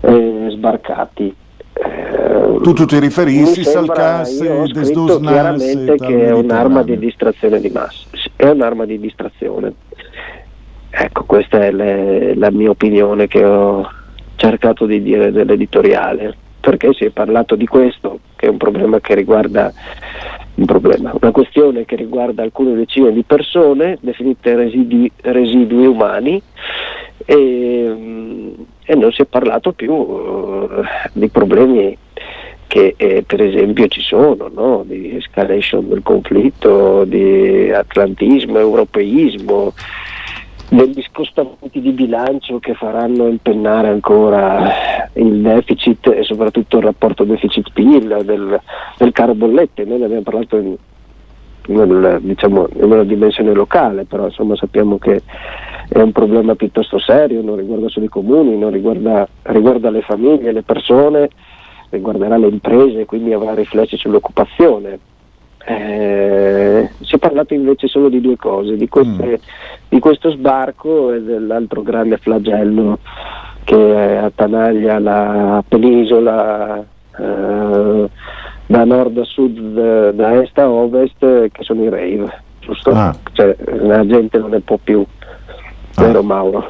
eh, 0.00 0.48
sbarcati. 0.50 1.34
Eh, 1.72 2.58
tu, 2.62 2.72
tu 2.72 2.84
ti 2.86 2.98
riferisci 2.98 3.68
al 3.76 3.90
caso 3.92 4.64
des 4.72 4.90
chiaramente 5.20 5.96
che 5.96 6.26
è 6.26 6.32
un'arma 6.32 6.82
di 6.82 6.98
distrazione 6.98 7.60
di 7.60 7.68
massa, 7.68 8.06
è 8.34 8.48
un'arma 8.48 8.84
di 8.84 8.98
distrazione. 8.98 9.72
Ecco, 10.98 11.24
questa 11.24 11.62
è 11.62 11.70
le, 11.70 12.34
la 12.36 12.50
mia 12.50 12.70
opinione 12.70 13.26
che 13.26 13.44
ho 13.44 13.86
cercato 14.36 14.86
di 14.86 15.02
dire 15.02 15.30
nell'editoriale, 15.30 16.34
perché 16.58 16.94
si 16.94 17.04
è 17.04 17.10
parlato 17.10 17.54
di 17.54 17.66
questo, 17.66 18.20
che 18.34 18.46
è 18.46 18.48
un 18.48 18.56
problema 18.56 18.98
che 19.00 19.14
riguarda 19.14 19.70
un 20.54 20.64
problema, 20.64 21.14
una 21.20 21.32
questione 21.32 21.84
che 21.84 21.96
riguarda 21.96 22.42
alcune 22.42 22.74
decine 22.74 23.12
di 23.12 23.22
persone 23.24 23.98
definite 24.00 24.54
residui, 24.54 25.10
residui 25.20 25.84
umani 25.84 26.40
e, 27.26 28.54
e, 28.82 28.94
non 28.94 29.12
si 29.12 29.20
è 29.20 29.26
parlato 29.26 29.72
più 29.72 29.92
uh, 29.92 30.82
di 31.12 31.28
problemi 31.28 31.94
che 32.66 32.94
eh, 32.96 33.22
per 33.22 33.42
esempio 33.42 33.86
ci 33.88 34.00
sono, 34.00 34.50
no? 34.52 34.82
di 34.86 35.14
escalation 35.14 35.88
del 35.88 36.02
conflitto, 36.02 37.04
di 37.04 37.70
atlantismo, 37.70 38.58
europeismo, 38.58 39.74
degli 40.68 41.02
scostamenti 41.02 41.80
di 41.80 41.92
bilancio 41.92 42.58
che 42.58 42.74
faranno 42.74 43.28
impennare 43.28 43.88
ancora 43.88 45.08
il 45.14 45.40
deficit 45.40 46.08
e 46.08 46.24
soprattutto 46.24 46.78
il 46.78 46.84
rapporto 46.84 47.24
deficit-PIL 47.24 48.22
del, 48.24 48.60
del 48.98 49.12
caro 49.12 49.34
bollette. 49.34 49.84
Noi 49.84 49.98
ne 49.98 50.04
abbiamo 50.04 50.22
parlato 50.22 50.56
in, 50.56 50.76
nel, 51.66 52.18
diciamo, 52.22 52.68
in 52.74 52.84
una 52.84 53.04
dimensione 53.04 53.52
locale, 53.52 54.04
però 54.04 54.24
insomma 54.24 54.56
sappiamo 54.56 54.98
che 54.98 55.22
è 55.88 56.00
un 56.00 56.12
problema 56.12 56.54
piuttosto 56.56 56.98
serio, 56.98 57.42
non 57.42 57.56
riguarda 57.56 57.88
solo 57.88 58.06
i 58.06 58.08
comuni, 58.08 58.58
riguarda, 58.70 59.26
riguarda 59.42 59.90
le 59.90 60.02
famiglie, 60.02 60.52
le 60.52 60.62
persone, 60.62 61.28
riguarderà 61.90 62.36
le 62.36 62.48
imprese, 62.48 63.04
quindi 63.04 63.32
avrà 63.32 63.54
riflessi 63.54 63.96
sull'occupazione. 63.96 64.98
Eh, 65.68 66.88
si 67.00 67.16
è 67.16 67.18
parlato 67.18 67.52
invece 67.52 67.88
solo 67.88 68.08
di 68.08 68.20
due 68.20 68.36
cose, 68.36 68.76
di, 68.76 68.88
queste, 68.88 69.26
mm. 69.26 69.34
di 69.88 69.98
questo 69.98 70.30
sbarco 70.30 71.12
e 71.12 71.20
dell'altro 71.22 71.82
grande 71.82 72.18
flagello 72.18 73.00
che 73.64 74.16
attanaglia 74.16 75.00
la 75.00 75.64
penisola 75.66 76.78
eh, 77.18 78.10
da 78.66 78.84
nord 78.84 79.18
a 79.18 79.24
sud, 79.24 80.10
da 80.10 80.40
est 80.40 80.56
a 80.56 80.70
ovest, 80.70 81.18
che 81.18 81.62
sono 81.62 81.82
i 81.82 81.88
rave, 81.88 82.42
giusto? 82.60 82.90
Ah. 82.90 83.12
Cioè, 83.32 83.56
la 83.80 84.06
gente 84.06 84.38
non 84.38 84.50
ne 84.50 84.60
può 84.60 84.78
più, 84.80 85.04
vero 85.96 86.20
ah. 86.20 86.22
Mauro? 86.22 86.64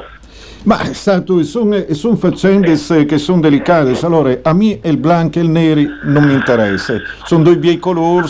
Ma 0.63 0.79
sono 0.93 1.35
son 1.91 2.17
faccende 2.17 2.77
che 3.05 3.17
sono 3.17 3.41
delicate, 3.41 3.97
allora 4.05 4.37
a 4.41 4.53
me 4.53 4.79
il 4.83 4.97
bianco 4.97 5.39
e 5.39 5.43
il 5.43 5.49
neri 5.49 5.87
non 6.03 6.25
mi 6.25 6.33
interessa, 6.33 6.95
sono 7.23 7.43
due 7.43 7.57
bei 7.57 7.79
colori 7.79 8.27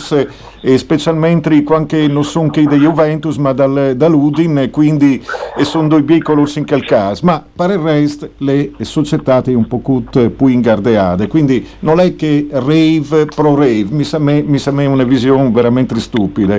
e 0.60 0.76
specialmente 0.78 1.62
quando 1.62 1.96
non 2.08 2.24
sono 2.24 2.50
che 2.50 2.66
di 2.66 2.76
Juventus 2.76 3.36
ma 3.36 3.52
dal, 3.52 3.94
dall'Udin 3.96 4.68
quindi 4.72 5.24
sono 5.62 5.86
due 5.88 6.02
bei 6.02 6.20
colori 6.20 6.50
in 6.56 6.66
quel 6.66 6.84
caso 6.84 7.24
ma 7.24 7.44
per 7.54 7.70
il 7.70 7.78
resto 7.78 8.30
le 8.38 8.72
società 8.80 9.40
sono 9.44 9.58
un 9.58 9.68
po' 9.68 9.80
più 9.80 10.46
ingardeate 10.46 11.28
quindi 11.28 11.64
non 11.80 12.00
è 12.00 12.16
che 12.16 12.48
rave 12.50 13.26
pro 13.26 13.54
rave. 13.54 13.86
Mi 13.90 14.04
sembra 14.04 14.88
una 14.88 15.04
visione 15.04 15.50
veramente 15.50 15.98
stupida 16.00 16.58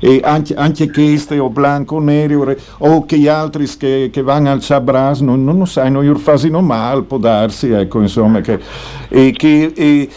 e 0.00 0.20
anche, 0.22 0.54
anche 0.54 0.90
queste 0.90 1.38
o 1.38 1.48
blanco 1.48 1.96
o 1.96 2.00
neri 2.00 2.34
o 2.34 3.04
che 3.04 3.28
altri 3.28 3.66
che, 3.76 4.10
che 4.12 4.22
vanno 4.22 4.50
al 4.50 4.60
Chabras 4.60 5.20
non, 5.20 5.44
non 5.44 5.58
lo 5.58 5.64
sanno, 5.64 6.02
io 6.02 6.14
fasino 6.16 6.60
male 6.60 7.02
può 7.02 7.18
darsi 7.18 7.70
ecco 7.70 8.00
insomma 8.00 8.40
che, 8.40 8.58
e, 9.08 9.32
che 9.32 9.72
e, 9.74 10.08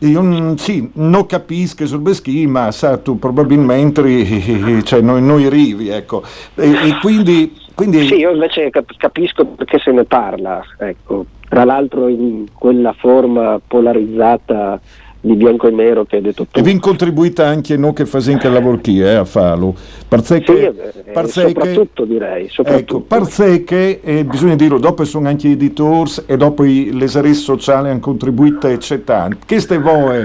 io 0.00 0.56
sì, 0.58 0.90
non 0.94 1.24
capisco 1.24 1.86
sul 1.86 2.00
beschi, 2.00 2.46
ma 2.46 2.70
sa, 2.70 2.98
tu 2.98 3.18
probabilmente 3.18 4.82
cioè, 4.84 5.00
noi, 5.00 5.22
noi 5.22 5.48
rivi, 5.48 5.88
ecco. 5.88 6.22
E, 6.54 6.68
e 6.68 6.98
quindi, 7.00 7.56
quindi... 7.74 8.06
Sì, 8.06 8.16
io 8.16 8.32
invece 8.32 8.70
capisco 8.98 9.46
perché 9.46 9.78
se 9.78 9.92
ne 9.92 10.04
parla, 10.04 10.62
ecco. 10.78 11.24
Tra 11.48 11.64
l'altro 11.64 12.08
in 12.08 12.44
quella 12.52 12.92
forma 12.92 13.58
polarizzata 13.66 14.78
di 15.26 15.34
bianco 15.34 15.66
e 15.66 15.70
nero 15.72 16.04
che 16.04 16.16
hai 16.16 16.22
detto 16.22 16.46
tu. 16.48 16.58
E 16.58 16.62
vi 16.62 16.78
contribuite 16.78 17.42
anche 17.42 17.76
noi 17.76 17.92
che 17.92 18.06
facciamo 18.06 18.38
che 18.38 18.48
lavoro 18.48 18.78
chi 18.78 19.00
eh, 19.00 19.14
a 19.14 19.24
farlo. 19.24 19.74
Perché, 20.08 20.42
sì, 20.44 20.52
eh, 20.52 21.26
soprattutto 21.26 22.04
direi. 22.04 22.48
Soprattutto. 22.48 23.14
Ecco, 23.14 23.26
perché 23.26 24.00
eh, 24.00 24.24
bisogna 24.24 24.54
dire, 24.54 24.78
dopo 24.78 25.04
sono 25.04 25.28
anche 25.28 25.50
editori 25.50 26.12
e 26.26 26.36
dopo 26.36 26.62
i, 26.62 26.96
le 26.96 27.08
serie 27.08 27.34
sociali 27.34 27.88
hanno 27.88 27.98
contribuito 27.98 28.68
eccetera. 28.68 29.28
Queste 29.46 29.78
voi 29.78 30.24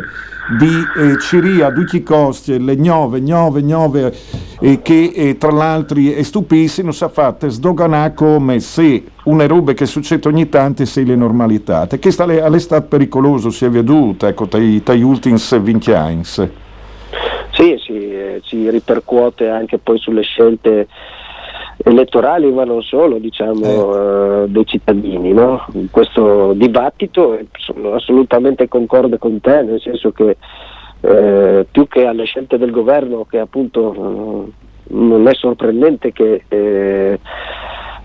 di 0.49 0.83
eh, 0.97 1.19
Ciria 1.19 1.67
a 1.67 1.71
tutti 1.71 1.97
i 1.97 2.03
costi, 2.03 2.63
le 2.63 2.75
nuove, 2.75 3.19
nuove, 3.19 3.61
nuove, 3.61 4.13
eh, 4.59 4.81
che 4.81 5.11
eh, 5.13 5.37
tra 5.37 5.51
l'altro 5.51 5.99
è 5.99 6.21
stupissimo, 6.23 6.91
si 6.91 7.03
è 7.03 7.09
fatta 7.09 7.47
sdoganare 7.47 8.13
come 8.13 8.59
se 8.59 9.03
una 9.25 9.45
roba 9.47 9.73
che 9.73 9.85
succede 9.85 10.27
ogni 10.27 10.49
tanto 10.49 10.85
sia 10.85 11.03
le 11.03 11.15
normalità. 11.15 11.87
E 11.87 11.99
è, 11.99 11.99
è 11.99 12.59
stato 12.59 12.87
pericoloso, 12.87 13.49
si 13.49 13.65
è 13.65 13.69
veduto, 13.69 14.25
ecco, 14.25 14.45
dagli 14.45 15.03
ultimi 15.03 15.37
20 15.37 15.91
anni. 15.93 16.23
Sì, 16.23 16.49
sì, 17.77 18.11
eh, 18.11 18.41
ci 18.43 18.69
ripercuote 18.69 19.47
anche 19.47 19.77
poi 19.77 19.99
sulle 19.99 20.23
scelte 20.23 20.87
elettorali 21.83 22.51
ma 22.51 22.63
non 22.63 22.81
solo 22.81 23.17
diciamo, 23.17 23.63
eh. 23.63 24.43
eh 24.43 24.49
dei 24.49 24.65
cittadini. 24.65 25.33
No? 25.33 25.65
In 25.73 25.89
questo 25.89 26.53
dibattito 26.53 27.39
sono 27.57 27.93
assolutamente 27.93 28.67
concorde 28.67 29.17
con 29.17 29.39
te, 29.39 29.61
nel 29.61 29.81
senso 29.81 30.11
che 30.11 30.37
eh, 31.01 31.65
più 31.69 31.87
che 31.87 32.05
alle 32.05 32.25
scelte 32.25 32.57
del 32.57 32.71
governo 32.71 33.25
che 33.25 33.39
appunto 33.39 33.93
eh, 33.93 34.51
non 34.93 35.27
è 35.27 35.33
sorprendente 35.33 36.11
che 36.11 36.43
eh, 36.47 37.19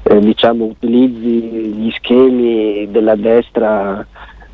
eh, 0.03 0.19
diciamo, 0.21 0.65
utilizzi 0.65 1.75
gli 1.75 1.91
schemi 1.91 2.91
della 2.91 3.17
destra 3.17 4.07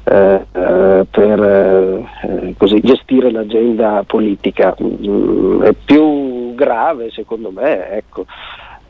per 0.04 2.08
così, 2.56 2.80
gestire 2.80 3.30
l'agenda 3.30 4.02
politica. 4.04 4.74
Mm, 4.82 5.62
è 5.62 5.72
più 5.72 6.54
grave 6.54 7.12
secondo 7.12 7.52
me 7.52 7.88
ecco, 7.90 8.26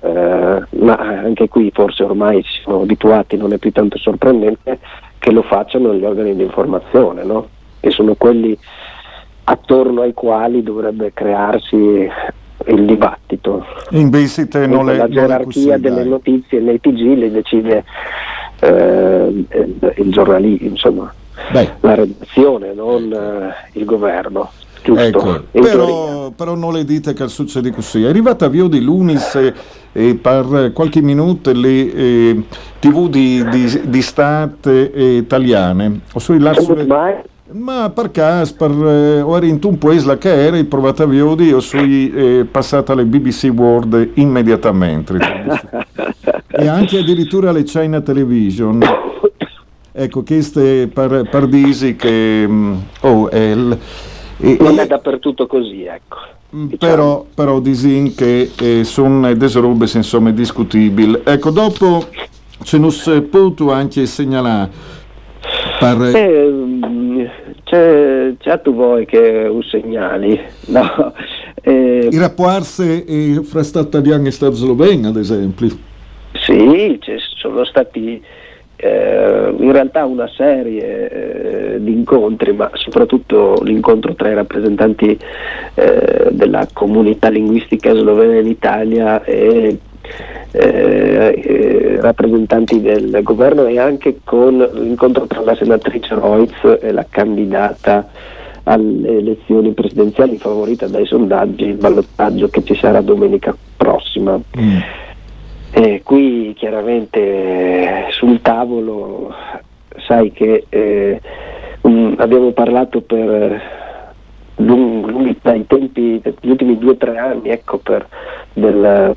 eh, 0.05 0.63
ma 0.71 0.97
anche 0.97 1.49
qui 1.49 1.71
forse 1.73 2.03
ormai 2.03 2.43
si 2.43 2.61
sono 2.63 2.83
abituati, 2.83 3.37
non 3.37 3.53
è 3.53 3.59
più 3.59 3.71
tanto 3.71 3.99
sorprendente 3.99 4.81
che 5.19 5.31
lo 5.31 5.43
facciano 5.43 5.95
gli 5.95 6.05
organi 6.05 6.35
di 6.35 6.43
informazione, 6.43 7.23
no? 7.23 7.47
che 7.79 7.91
sono 7.91 8.15
quelli 8.17 8.59
attorno 9.45 10.03
ai 10.03 10.13
quali 10.13 10.63
dovrebbe 10.65 11.13
crearsi 11.15 12.11
il 12.67 12.85
dibattito. 12.85 13.65
Invece 13.91 14.49
te 14.49 14.67
non 14.67 14.87
la 14.87 15.09
gerarchia 15.09 15.79
delle 15.79 16.03
dai. 16.03 16.09
notizie 16.09 16.61
nei 16.61 16.81
TG 16.81 17.17
le 17.17 17.31
decide 17.31 17.85
eh, 18.61 19.47
il 19.97 20.11
giornalista, 20.11 20.65
insomma, 20.65 21.13
Beh. 21.53 21.71
la 21.81 21.95
redazione, 21.95 22.73
non 22.75 23.13
eh, 23.13 23.79
il 23.79 23.85
governo. 23.85 24.51
Giusto, 24.83 25.01
ecco, 25.01 25.45
però, 25.53 26.31
però, 26.31 26.55
non 26.57 26.73
le 26.73 26.85
dite 26.85 27.13
che 27.13 27.29
succede 27.29 27.71
così. 27.71 28.03
È 28.03 28.09
arrivata 28.09 28.49
via 28.49 28.67
di 28.67 28.81
Lunis 28.81 29.35
e, 29.37 29.55
e 29.93 30.15
per 30.17 30.73
qualche 30.75 31.01
minuto 31.01 31.53
le 31.53 31.93
eh, 31.93 32.43
tv 32.81 33.09
di, 33.09 33.49
di, 33.49 33.81
di 33.85 34.03
state 34.03 34.93
eh, 34.93 35.17
italiane. 35.19 36.01
O 36.13 36.19
sui 36.19 36.41
sulle... 36.55 36.87
Ma 37.53 37.91
per 37.91 38.11
caso, 38.11 38.55
per 38.57 38.71
eh, 38.71 39.21
orientare 39.21 39.73
un 39.73 39.79
po' 39.79 39.93
la 39.93 40.17
che 40.17 40.47
era, 40.47 40.65
provata 40.65 41.05
via 41.05 41.35
di 41.35 41.53
o 41.53 41.61
sui 41.61 42.11
eh, 42.11 42.47
passata 42.51 42.93
alle 42.93 43.05
BBC 43.05 43.53
World 43.55 44.13
immediatamente. 44.15 45.17
e 46.49 46.67
anche 46.67 46.99
addirittura 46.99 47.51
alle 47.51 47.65
China 47.65 48.01
Television. 48.01 48.81
Ecco, 49.93 50.23
queste 50.23 50.89
par, 50.89 51.29
pardisi 51.29 51.95
che... 51.95 52.47
Mm, 52.49 52.75
oh, 53.01 53.29
è 53.29 53.39
il, 53.39 53.79
e, 54.43 54.57
non 54.61 54.79
è 54.79 54.87
dappertutto 54.87 55.47
così, 55.47 55.85
ecco. 55.85 56.19
Mm, 56.55 56.67
diciamo. 56.67 56.93
Però, 56.93 57.27
però 57.35 57.61
disin 57.61 58.15
che 58.15 58.51
eh, 58.61 58.85
sono 58.85 59.33
delle 59.33 59.61
robe 59.61 59.87
insomma 59.95 60.31
discutibili. 60.31 61.21
Ecco, 61.25 61.51
dopo 61.51 62.07
ce 62.63 62.79
ne 62.79 63.23
può 63.23 63.73
anche 63.73 64.07
segnalare 64.07 65.01
per... 65.79 66.03
Eh, 66.15 67.31
c'è, 67.65 68.35
c'è 68.39 68.61
tu 68.63 68.75
voi 68.75 69.07
che 69.07 69.49
un 69.51 69.63
segnali, 69.63 70.39
no? 70.69 71.13
Eh, 71.63 72.09
I 72.11 72.19
rapporti 72.19 73.05
eh, 73.05 73.43
fra 73.43 73.63
Stato 73.63 73.89
italiano 73.89 74.27
e 74.27 74.31
Stato 74.31 74.55
sloveno, 74.55 75.09
ad 75.09 75.17
esempio. 75.17 75.69
Sì, 76.35 76.99
sono 77.37 77.65
stati 77.65 78.23
eh, 78.85 79.55
in 79.59 79.71
realtà 79.71 80.05
una 80.05 80.29
serie 80.37 81.75
eh, 81.75 81.81
di 81.81 81.93
incontri, 81.93 82.53
ma 82.53 82.69
soprattutto 82.75 83.61
l'incontro 83.63 84.15
tra 84.17 84.29
i 84.29 84.35
rappresentanti 84.35 85.17
eh, 85.75 86.29
della 86.31 86.67
comunità 86.73 87.29
linguistica 87.29 87.95
slovena 87.95 88.41
in 88.41 88.49
Italia 88.49 89.23
e 89.23 89.79
eh, 90.51 91.43
eh, 91.45 92.01
rappresentanti 92.01 92.81
del 92.81 93.21
governo 93.23 93.67
e 93.67 93.79
anche 93.79 94.19
con 94.25 94.59
l'incontro 94.59 95.27
tra 95.27 95.43
la 95.43 95.55
senatrice 95.55 96.17
Reutz 96.17 96.79
e 96.81 96.91
la 96.91 97.07
candidata 97.09 98.09
alle 98.65 99.19
elezioni 99.19 99.73
presidenziali 99.75 100.39
favorita 100.39 100.89
dai 100.89 101.07
sondaggi, 101.07 101.67
il 101.67 101.77
ballottaggio 101.77 102.49
che 102.49 102.65
ci 102.65 102.75
sarà 102.75 103.01
domenica 103.01 103.55
prossima. 103.77 104.37
Mm. 104.59 104.79
Eh, 105.75 106.03
qui 106.05 106.53
chiaramente 106.55 107.19
eh, 107.19 108.07
sul 108.11 108.43
tavolo 108.43 109.35
sai 110.07 110.31
che 110.31 110.67
eh, 110.69 111.19
um, 111.81 112.15
abbiamo 112.19 112.51
parlato 112.53 113.01
per 113.01 113.61
lung, 114.57 115.07
lunghi, 115.07 115.39
dai 115.41 115.67
tempi 115.67 116.21
degli 116.23 116.51
ultimi 116.51 116.77
due 116.77 116.91
o 116.91 116.97
tre 116.97 117.17
anni 117.17 117.49
ecco, 117.49 117.79
per 117.79 118.07
del, 118.53 119.17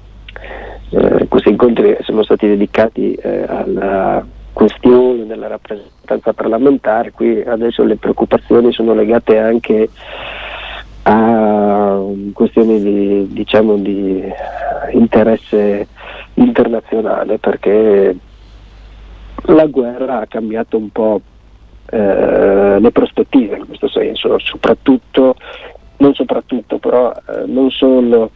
eh, 0.91 1.27
questi 1.27 1.49
incontri 1.49 1.97
sono 2.03 2.23
stati 2.23 2.47
dedicati 2.47 3.13
eh, 3.15 3.43
alla 3.45 4.25
questione 4.53 5.25
della 5.25 5.47
rappresentanza 5.47 6.31
parlamentare, 6.31 7.11
qui 7.11 7.41
adesso 7.41 7.83
le 7.83 7.97
preoccupazioni 7.97 8.71
sono 8.71 8.93
legate 8.93 9.37
anche 9.37 9.89
a 11.03 11.99
questioni 12.31 12.81
di, 12.81 13.27
diciamo, 13.27 13.75
di 13.75 14.23
interesse 14.93 15.87
internazionale 16.35 17.37
perché 17.37 18.15
la 19.47 19.65
guerra 19.65 20.21
ha 20.21 20.27
cambiato 20.27 20.77
un 20.77 20.89
po' 20.89 21.21
eh, 21.87 22.79
le 22.79 22.91
prospettive 22.91 23.57
in 23.57 23.67
questo 23.67 23.87
senso, 23.87 24.37
soprattutto, 24.39 25.35
non 25.97 26.13
soprattutto 26.13 26.77
però 26.77 27.11
eh, 27.11 27.45
non 27.45 27.69
solo 27.69 28.31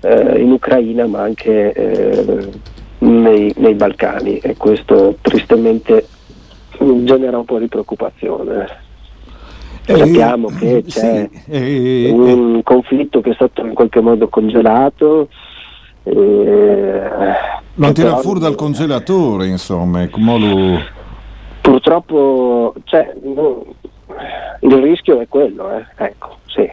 eh, 0.00 0.40
in 0.40 0.50
Ucraina 0.50 1.06
ma 1.06 1.22
anche 1.22 1.72
eh, 1.72 2.50
nei, 2.98 3.52
nei, 3.56 3.74
Balcani 3.74 4.38
e 4.38 4.56
questo 4.56 5.16
tristemente 5.20 6.06
genera 6.78 7.38
un 7.38 7.44
po' 7.44 7.58
di 7.58 7.68
preoccupazione. 7.68 8.86
Eh, 9.86 9.96
Sappiamo 9.96 10.48
che 10.48 10.84
c'è 10.86 11.28
sì, 11.48 12.10
un 12.12 12.62
conflitto 12.62 13.20
che 13.20 13.30
è 13.30 13.34
stato 13.34 13.64
in 13.64 13.72
qualche 13.72 14.00
modo 14.00 14.28
congelato, 14.28 15.28
eh, 16.08 17.10
non 17.74 17.92
tira 17.92 18.16
fuori 18.16 18.40
dal 18.40 18.56
congelatore, 18.56 19.46
insomma, 19.46 20.02
lo... 20.10 20.80
Purtroppo 21.60 22.74
cioè, 22.84 23.12
il 24.60 24.76
rischio 24.78 25.20
è 25.20 25.28
quello, 25.28 25.70
eh. 25.70 25.84
ecco, 25.96 26.38
sì. 26.46 26.68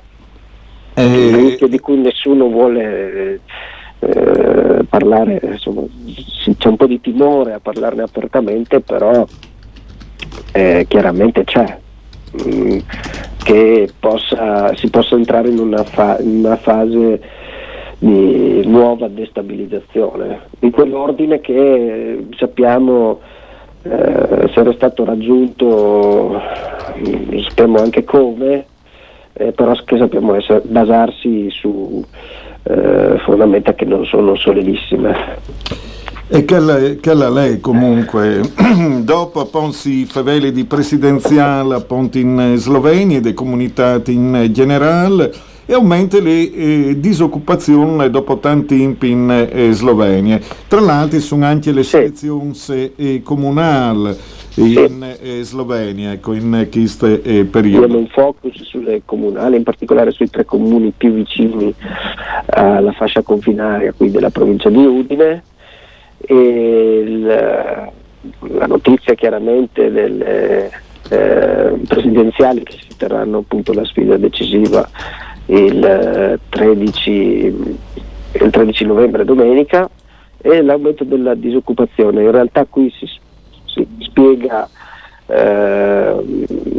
Eh, 0.98 1.28
il 1.28 1.36
rischio 1.36 1.68
di 1.68 1.80
cui 1.80 1.98
nessuno 1.98 2.48
vuole 2.48 3.42
eh, 4.00 4.86
parlare, 4.90 5.40
insomma, 5.44 5.82
c'è 6.58 6.68
un 6.70 6.78
po' 6.78 6.88
di 6.88 7.02
timore 7.02 7.54
a 7.54 7.60
parlarne 7.60 8.02
apertamente, 8.02 8.80
però 8.80 9.26
eh, 10.54 10.86
chiaramente 10.88 11.44
c'è. 11.44 11.78
Mm, 12.48 12.80
che 13.44 13.94
possa, 14.00 14.76
si 14.76 14.90
possa 14.90 15.16
entrare 15.16 15.50
in 15.50 15.60
una, 15.60 15.84
fa- 15.84 16.18
in 16.20 16.46
una 16.46 16.56
fase 16.56 17.22
di 18.06 18.62
nuova 18.68 19.08
destabilizzazione, 19.08 20.42
in 20.60 20.70
quell'ordine 20.70 21.42
che 21.42 22.28
sappiamo 22.38 23.20
eh, 23.82 24.46
essere 24.48 24.74
stato 24.74 25.04
raggiunto, 25.06 26.40
mm, 27.00 27.40
sappiamo 27.48 27.80
anche 27.80 28.04
come, 28.04 28.66
eh, 29.34 29.52
però 29.54 29.74
che 29.84 29.98
sappiamo 29.98 30.36
essere, 30.36 30.62
basarsi 30.66 31.50
su 31.50 32.06
eh, 32.62 33.18
fondamenta 33.26 33.74
che 33.74 33.86
non 33.86 34.06
sono 34.06 34.36
solidissime. 34.36 35.16
E 36.28 36.46
che, 36.46 37.00
che 37.02 37.14
lei 37.16 37.60
comunque, 37.60 38.42
dopo 39.02 39.40
appunto 39.40 39.72
si 39.72 40.06
faveli 40.06 40.52
di 40.52 40.66
presidenziale 40.66 41.74
appunto 41.74 42.20
in 42.20 42.54
Slovenia 42.58 43.18
e 43.18 43.22
di 43.22 43.34
comunità 43.34 44.00
in 44.08 44.48
generale, 44.52 45.54
e 45.66 45.74
aumenta 45.74 46.20
le 46.20 46.52
eh, 46.52 47.00
disoccupazione 47.00 48.10
dopo 48.10 48.38
tanti 48.38 48.78
tempo 48.78 49.06
in 49.06 49.50
eh, 49.52 49.72
Slovenia. 49.72 50.40
Tra 50.68 50.80
l'altro 50.80 51.20
sono 51.20 51.46
anche 51.46 51.72
le 51.72 51.84
selezioni 51.84 52.56
eh, 52.96 53.22
comunali 53.24 54.16
in 54.56 55.16
eh, 55.22 55.44
Slovenia, 55.44 56.14
ecco, 56.14 56.34
in 56.34 56.68
questo 56.72 57.08
eh, 57.08 57.46
periodo. 57.46 57.86
Abbiamo 57.86 58.02
un 58.02 58.08
focus 58.08 58.62
sulle 58.64 59.02
comunali, 59.06 59.58
in 59.58 59.64
particolare 59.64 60.12
sui 60.12 60.30
tre 60.30 60.46
comuni 60.46 60.94
più 60.96 61.12
vicini 61.12 61.74
alla 62.46 62.92
fascia 62.92 63.22
confinaria 63.22 63.92
qui 63.94 64.12
della 64.12 64.30
provincia 64.30 64.70
di 64.70 64.86
Udine 64.86 65.44
e 66.18 67.04
il, 67.06 67.24
la 67.26 68.66
notizia 68.68 69.14
chiaramente 69.16 69.92
delle 69.92 70.72
eh, 71.10 71.74
presidenziali 71.88 72.64
che 72.64 72.78
si 72.80 72.96
terranno 72.98 73.40
appunto 73.40 73.74
la 73.74 73.84
sfida 73.86 74.18
decisiva 74.18 74.88
il 75.48 76.40
13, 76.50 77.22
il 78.34 78.50
13 78.50 78.86
novembre 78.86 79.26
domenica 79.26 79.90
e 80.38 80.62
l'aumento 80.62 81.04
della 81.04 81.36
disoccupazione. 81.36 82.22
In 82.22 82.32
realtà 82.32 82.66
qui 82.66 82.92
si, 82.92 83.08
si 83.66 83.88
spiega 84.00 84.68
eh, 85.28 86.16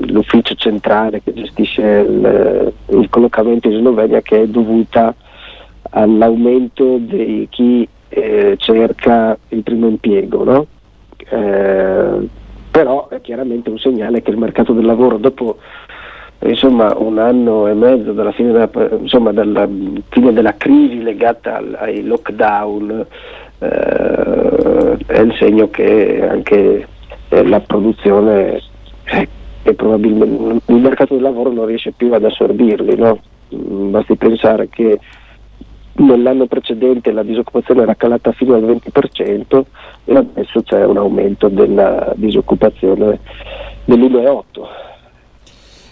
l'ufficio 0.06 0.54
centrale 0.54 1.22
che 1.22 1.32
gestisce 1.32 1.82
il, 1.82 2.72
il, 2.90 3.08
collocamento 3.10 3.68
in 3.68 3.78
Slovenia 3.78 4.20
che 4.22 4.42
è 4.42 4.46
dovuta 4.46 5.14
all'aumento 5.90 6.98
di 6.98 7.46
chi 7.50 7.88
eh, 8.08 8.54
cerca 8.58 9.36
il 9.48 9.62
primo 9.62 9.88
impiego, 9.88 10.44
no? 10.44 10.66
eh, 11.28 12.28
però 12.70 13.08
è 13.08 13.20
chiaramente 13.20 13.70
un 13.70 13.78
segnale 13.78 14.22
che 14.22 14.30
il 14.30 14.38
mercato 14.38 14.72
del 14.72 14.84
lavoro 14.84 15.16
dopo 15.16 15.56
insomma, 16.40 16.94
un 16.96 17.18
anno 17.18 17.66
e 17.66 17.74
mezzo 17.74 18.12
dalla 18.12 18.32
fine 18.32 18.52
della, 18.52 18.70
insomma, 19.00 19.32
dalla 19.32 19.68
fine 20.08 20.32
della 20.32 20.54
crisi 20.56 21.02
legata 21.02 21.56
al, 21.56 21.76
ai 21.78 22.04
lockdown 22.04 23.06
eh, 23.58 24.96
è 25.06 25.20
il 25.20 25.34
segno 25.38 25.70
che 25.70 26.26
anche 26.28 26.86
eh, 27.28 27.46
la 27.46 27.60
produzione 27.60 28.60
eh, 29.04 29.28
e 29.62 29.74
probabilmente 29.74 30.72
il 30.72 30.80
mercato 30.80 31.14
del 31.14 31.22
lavoro 31.22 31.50
non 31.50 31.66
riesce 31.66 31.92
più 31.92 32.12
ad 32.12 32.24
assorbirli, 32.24 32.96
no? 32.96 33.18
Mm, 33.54 33.90
basti 33.90 34.16
pensare 34.16 34.68
che 34.68 34.98
nell'anno 35.98 36.46
precedente 36.46 37.10
la 37.12 37.22
disoccupazione 37.22 37.82
era 37.82 37.94
calata 37.94 38.32
fino 38.32 38.54
al 38.54 38.62
20% 38.62 39.62
e 40.04 40.16
adesso 40.16 40.62
c'è 40.62 40.84
un 40.84 40.98
aumento 40.98 41.48
della 41.48 42.12
disoccupazione 42.14 43.20
dell'1,8%. 43.84 44.42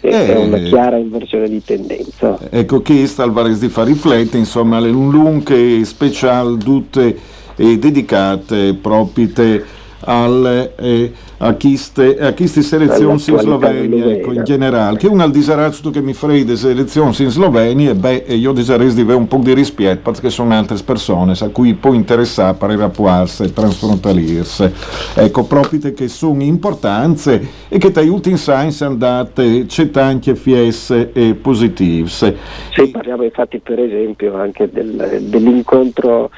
Eh, 0.07 0.35
è 0.35 0.37
una 0.37 0.59
chiara 0.59 0.99
inversione 0.99 1.49
di 1.49 1.63
tendenza. 1.65 2.39
Ecco, 2.51 2.83
che 2.83 3.11
Alvarez 3.17 3.59
di 3.59 3.69
far 3.69 3.87
riflettere, 3.87 4.39
insomma, 4.39 4.79
le 4.79 4.91
lunghe 4.91 5.83
speciali 5.85 6.59
tutte 6.59 7.17
eh, 7.57 7.79
dedicate 7.79 8.75
proprio 8.75 9.63
al, 10.01 10.73
eh, 10.77 11.13
a 11.39 11.55
queste, 11.55 12.19
a 12.19 12.33
queste 12.33 12.63
selezioni 12.63 13.13
in 13.13 13.39
Slovenia 13.39 14.05
ecco, 14.07 14.33
in 14.33 14.45
generale. 14.45 14.99
Che 14.99 15.07
un 15.07 15.21
al 15.21 15.31
disarato 15.31 15.91
che 15.91 16.01
mi 16.01 16.13
farei 16.13 16.45
delle 16.45 16.57
selezioni 16.57 17.15
in 17.19 17.31
Slovenia 17.31 17.95
beh 17.95 18.25
io 18.29 18.53
direi 18.53 18.93
di 18.93 19.01
avere 19.01 19.19
un 19.19 19.29
po' 19.29 19.39
di 19.39 19.55
rispetto 19.55 20.11
perché 20.11 20.31
sono 20.31 20.55
altre 20.55 20.77
persone 20.85 21.35
a 21.39 21.49
cui 21.49 21.75
può 21.75 21.93
interessare 21.93 22.57
per 22.57 22.71
rapportarsi 22.71 23.53
transfrontalirsi 23.53 24.71
ecco 25.15 25.45
proprio 25.45 25.93
che 25.93 26.09
sono 26.09 26.43
importanze 26.43 27.49
e 27.69 27.79
che 27.79 27.91
dai 27.91 28.09
ultimi 28.09 28.37
science 28.37 28.85
andate 28.85 29.67
c'è 29.67 29.91
tanti 29.91 30.35
FS 30.35 31.09
e 31.13 31.35
positivi 31.41 32.09
sì, 32.09 32.35
parliamo 32.91 33.25
infatti 33.25 33.59
per 33.59 33.79
esempio 33.81 34.37
anche 34.37 34.69
del, 34.71 35.23
dell'incontro 35.23 36.31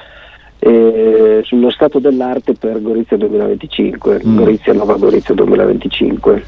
eh, 0.66 1.42
sullo 1.44 1.70
stato 1.70 2.00
dell'arte 2.00 2.54
per 2.54 2.82
Gorizia 2.82 3.16
2025, 3.16 4.22
mm. 4.26 4.36
Gorizia 4.36 4.72
Nova 4.72 4.96
Gorizia 4.96 5.32
2025. 5.34 6.44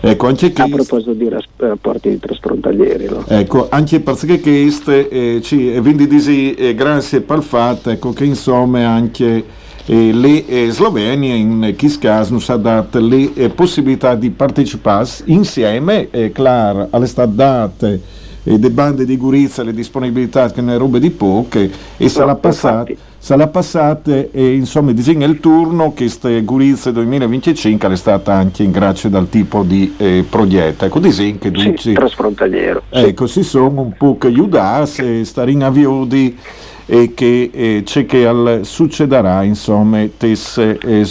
Ecco, 0.00 0.26
anche 0.26 0.52
a 0.54 0.68
proposito 0.68 1.12
di 1.12 1.30
rapporti 1.56 2.18
trasfrontalieri. 2.18 3.06
No? 3.08 3.24
Ecco, 3.26 3.68
anche 3.70 4.00
perché 4.00 4.40
queste, 4.40 5.08
eh, 5.08 5.40
ci, 5.40 5.72
quindi 5.80 6.06
disi, 6.06 6.52
eh, 6.54 6.74
grazie 6.74 7.20
per 7.22 7.38
il 7.38 7.42
fatto 7.42 7.90
ecco, 7.90 8.12
che 8.12 8.24
insomma 8.24 8.86
anche 8.86 9.44
eh, 9.86 10.12
le 10.12 10.46
eh, 10.46 10.70
Slovenie 10.70 11.34
in 11.36 11.74
questo 11.78 12.00
caso 12.00 12.32
non 12.32 12.42
ha 12.46 12.56
dato 12.56 13.00
le 13.00 13.32
eh, 13.34 13.48
possibilità 13.48 14.14
di 14.14 14.30
partecipare 14.30 15.08
insieme, 15.26 16.10
è 16.10 16.32
chiaro, 16.32 16.88
alle 16.90 17.06
state 17.06 17.34
date 17.34 17.92
eh, 17.92 18.00
le 18.44 18.70
bande 18.70 19.04
di 19.04 19.16
Gurizia, 19.16 19.62
le 19.62 19.72
disponibilità 19.72 20.50
che 20.50 20.60
ne 20.60 20.76
robe 20.76 21.00
di 21.00 21.10
poche 21.10 21.70
e 21.96 22.08
sarà 22.08 22.34
passata 22.34 22.92
sarà 23.24 23.46
passata 23.46 24.12
e 24.30 24.52
insomma 24.52 24.92
disegna 24.92 25.24
il 25.24 25.40
turno 25.40 25.94
che 25.94 26.04
queste 26.04 26.42
Gurizia 26.42 26.90
2025 26.90 27.88
è 27.90 27.96
stata 27.96 28.34
anche 28.34 28.62
in 28.62 28.70
grazia 28.70 29.08
dal 29.08 29.30
tipo 29.30 29.62
di 29.62 29.94
eh, 29.96 30.26
progetto 30.28 30.84
ecco 30.84 30.98
disegna 30.98 31.38
che 31.38 31.50
tutti 31.50 31.78
sì, 31.78 31.92
trasfrontaliero 31.94 32.82
ecco 32.90 33.26
si 33.26 33.42
sono 33.42 33.80
un 33.80 33.94
po' 33.96 34.18
che 34.18 34.26
aiutarsi 34.26 35.24
stare 35.24 35.52
in 35.52 35.64
aviodi 35.64 36.36
e 36.84 37.14
che 37.14 37.50
eh, 37.50 37.82
c'è 37.82 38.04
che 38.04 38.26
al, 38.26 38.60
succederà 38.62 39.42
insomma 39.42 40.06
tesse 40.18 40.78
eh, 40.80 41.06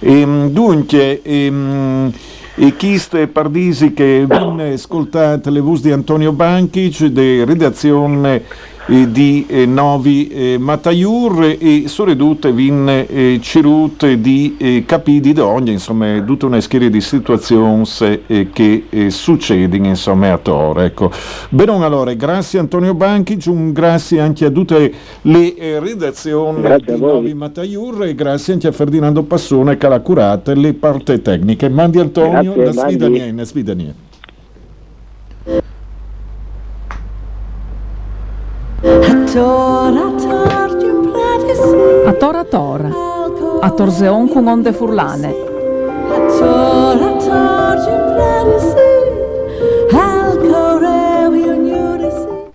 e, 0.00 0.20
ehm, 0.20 0.50
dunque 0.50 1.22
ehm, 1.22 2.12
e 2.58 2.74
chiste 2.74 3.26
pardisi 3.28 3.92
che 3.92 4.24
viene 4.28 4.72
ascoltate 4.72 5.50
le 5.50 5.60
voci 5.60 5.82
di 5.82 5.92
Antonio 5.92 6.32
Banchic 6.32 7.04
di 7.04 7.44
redazione 7.44 8.42
di 8.86 9.46
eh, 9.48 9.66
Novi 9.66 10.28
eh, 10.28 10.58
Mataiur 10.58 11.56
e 11.58 11.84
soredute 11.86 12.52
vin 12.52 12.88
eh, 12.88 13.38
cirute 13.42 14.20
di 14.20 14.56
eh, 14.58 14.84
capidi 14.86 15.32
d'ogni, 15.32 15.72
insomma, 15.72 16.20
tutta 16.22 16.46
una 16.46 16.60
serie 16.60 16.88
di 16.88 17.00
situazioni 17.00 17.84
eh, 18.26 18.48
che 18.52 18.84
eh, 18.88 19.10
succedono 19.10 19.86
insomma 19.86 20.32
a 20.32 20.38
Toro. 20.38 20.80
Ecco. 20.80 21.10
Bene, 21.48 21.84
allora, 21.84 22.12
grazie 22.14 22.60
Antonio 22.60 22.94
Banchi, 22.94 23.38
grazie 23.72 24.20
anche 24.20 24.44
a 24.44 24.50
tutte 24.50 24.92
le 25.22 25.54
eh, 25.56 25.80
redazioni 25.80 26.60
grazie 26.60 26.94
di 26.94 27.00
Novi 27.00 27.34
Mataiur 27.34 28.04
e 28.04 28.14
grazie 28.14 28.52
anche 28.52 28.68
a 28.68 28.72
Ferdinando 28.72 29.24
Passone 29.24 29.76
che 29.76 29.86
ha 29.86 30.00
curato 30.00 30.52
le 30.54 30.74
parti 30.74 31.20
tecniche. 31.20 31.68
Mandi 31.68 31.98
Antonio, 31.98 32.54
grazie, 32.54 32.64
la 32.64 32.88
sfida 32.88 33.08
niente, 33.08 33.44
sfida 33.44 33.74
niente. 33.74 34.05
A 38.82 38.88
tora 42.18 42.44
tor, 42.44 42.86
a 43.62 43.70
torzeon 43.70 44.28
con 44.28 44.46
onde 44.46 44.72
furlane. 44.72 45.34
A 46.10 46.18
tora 46.38 47.16
tor, 47.16 47.56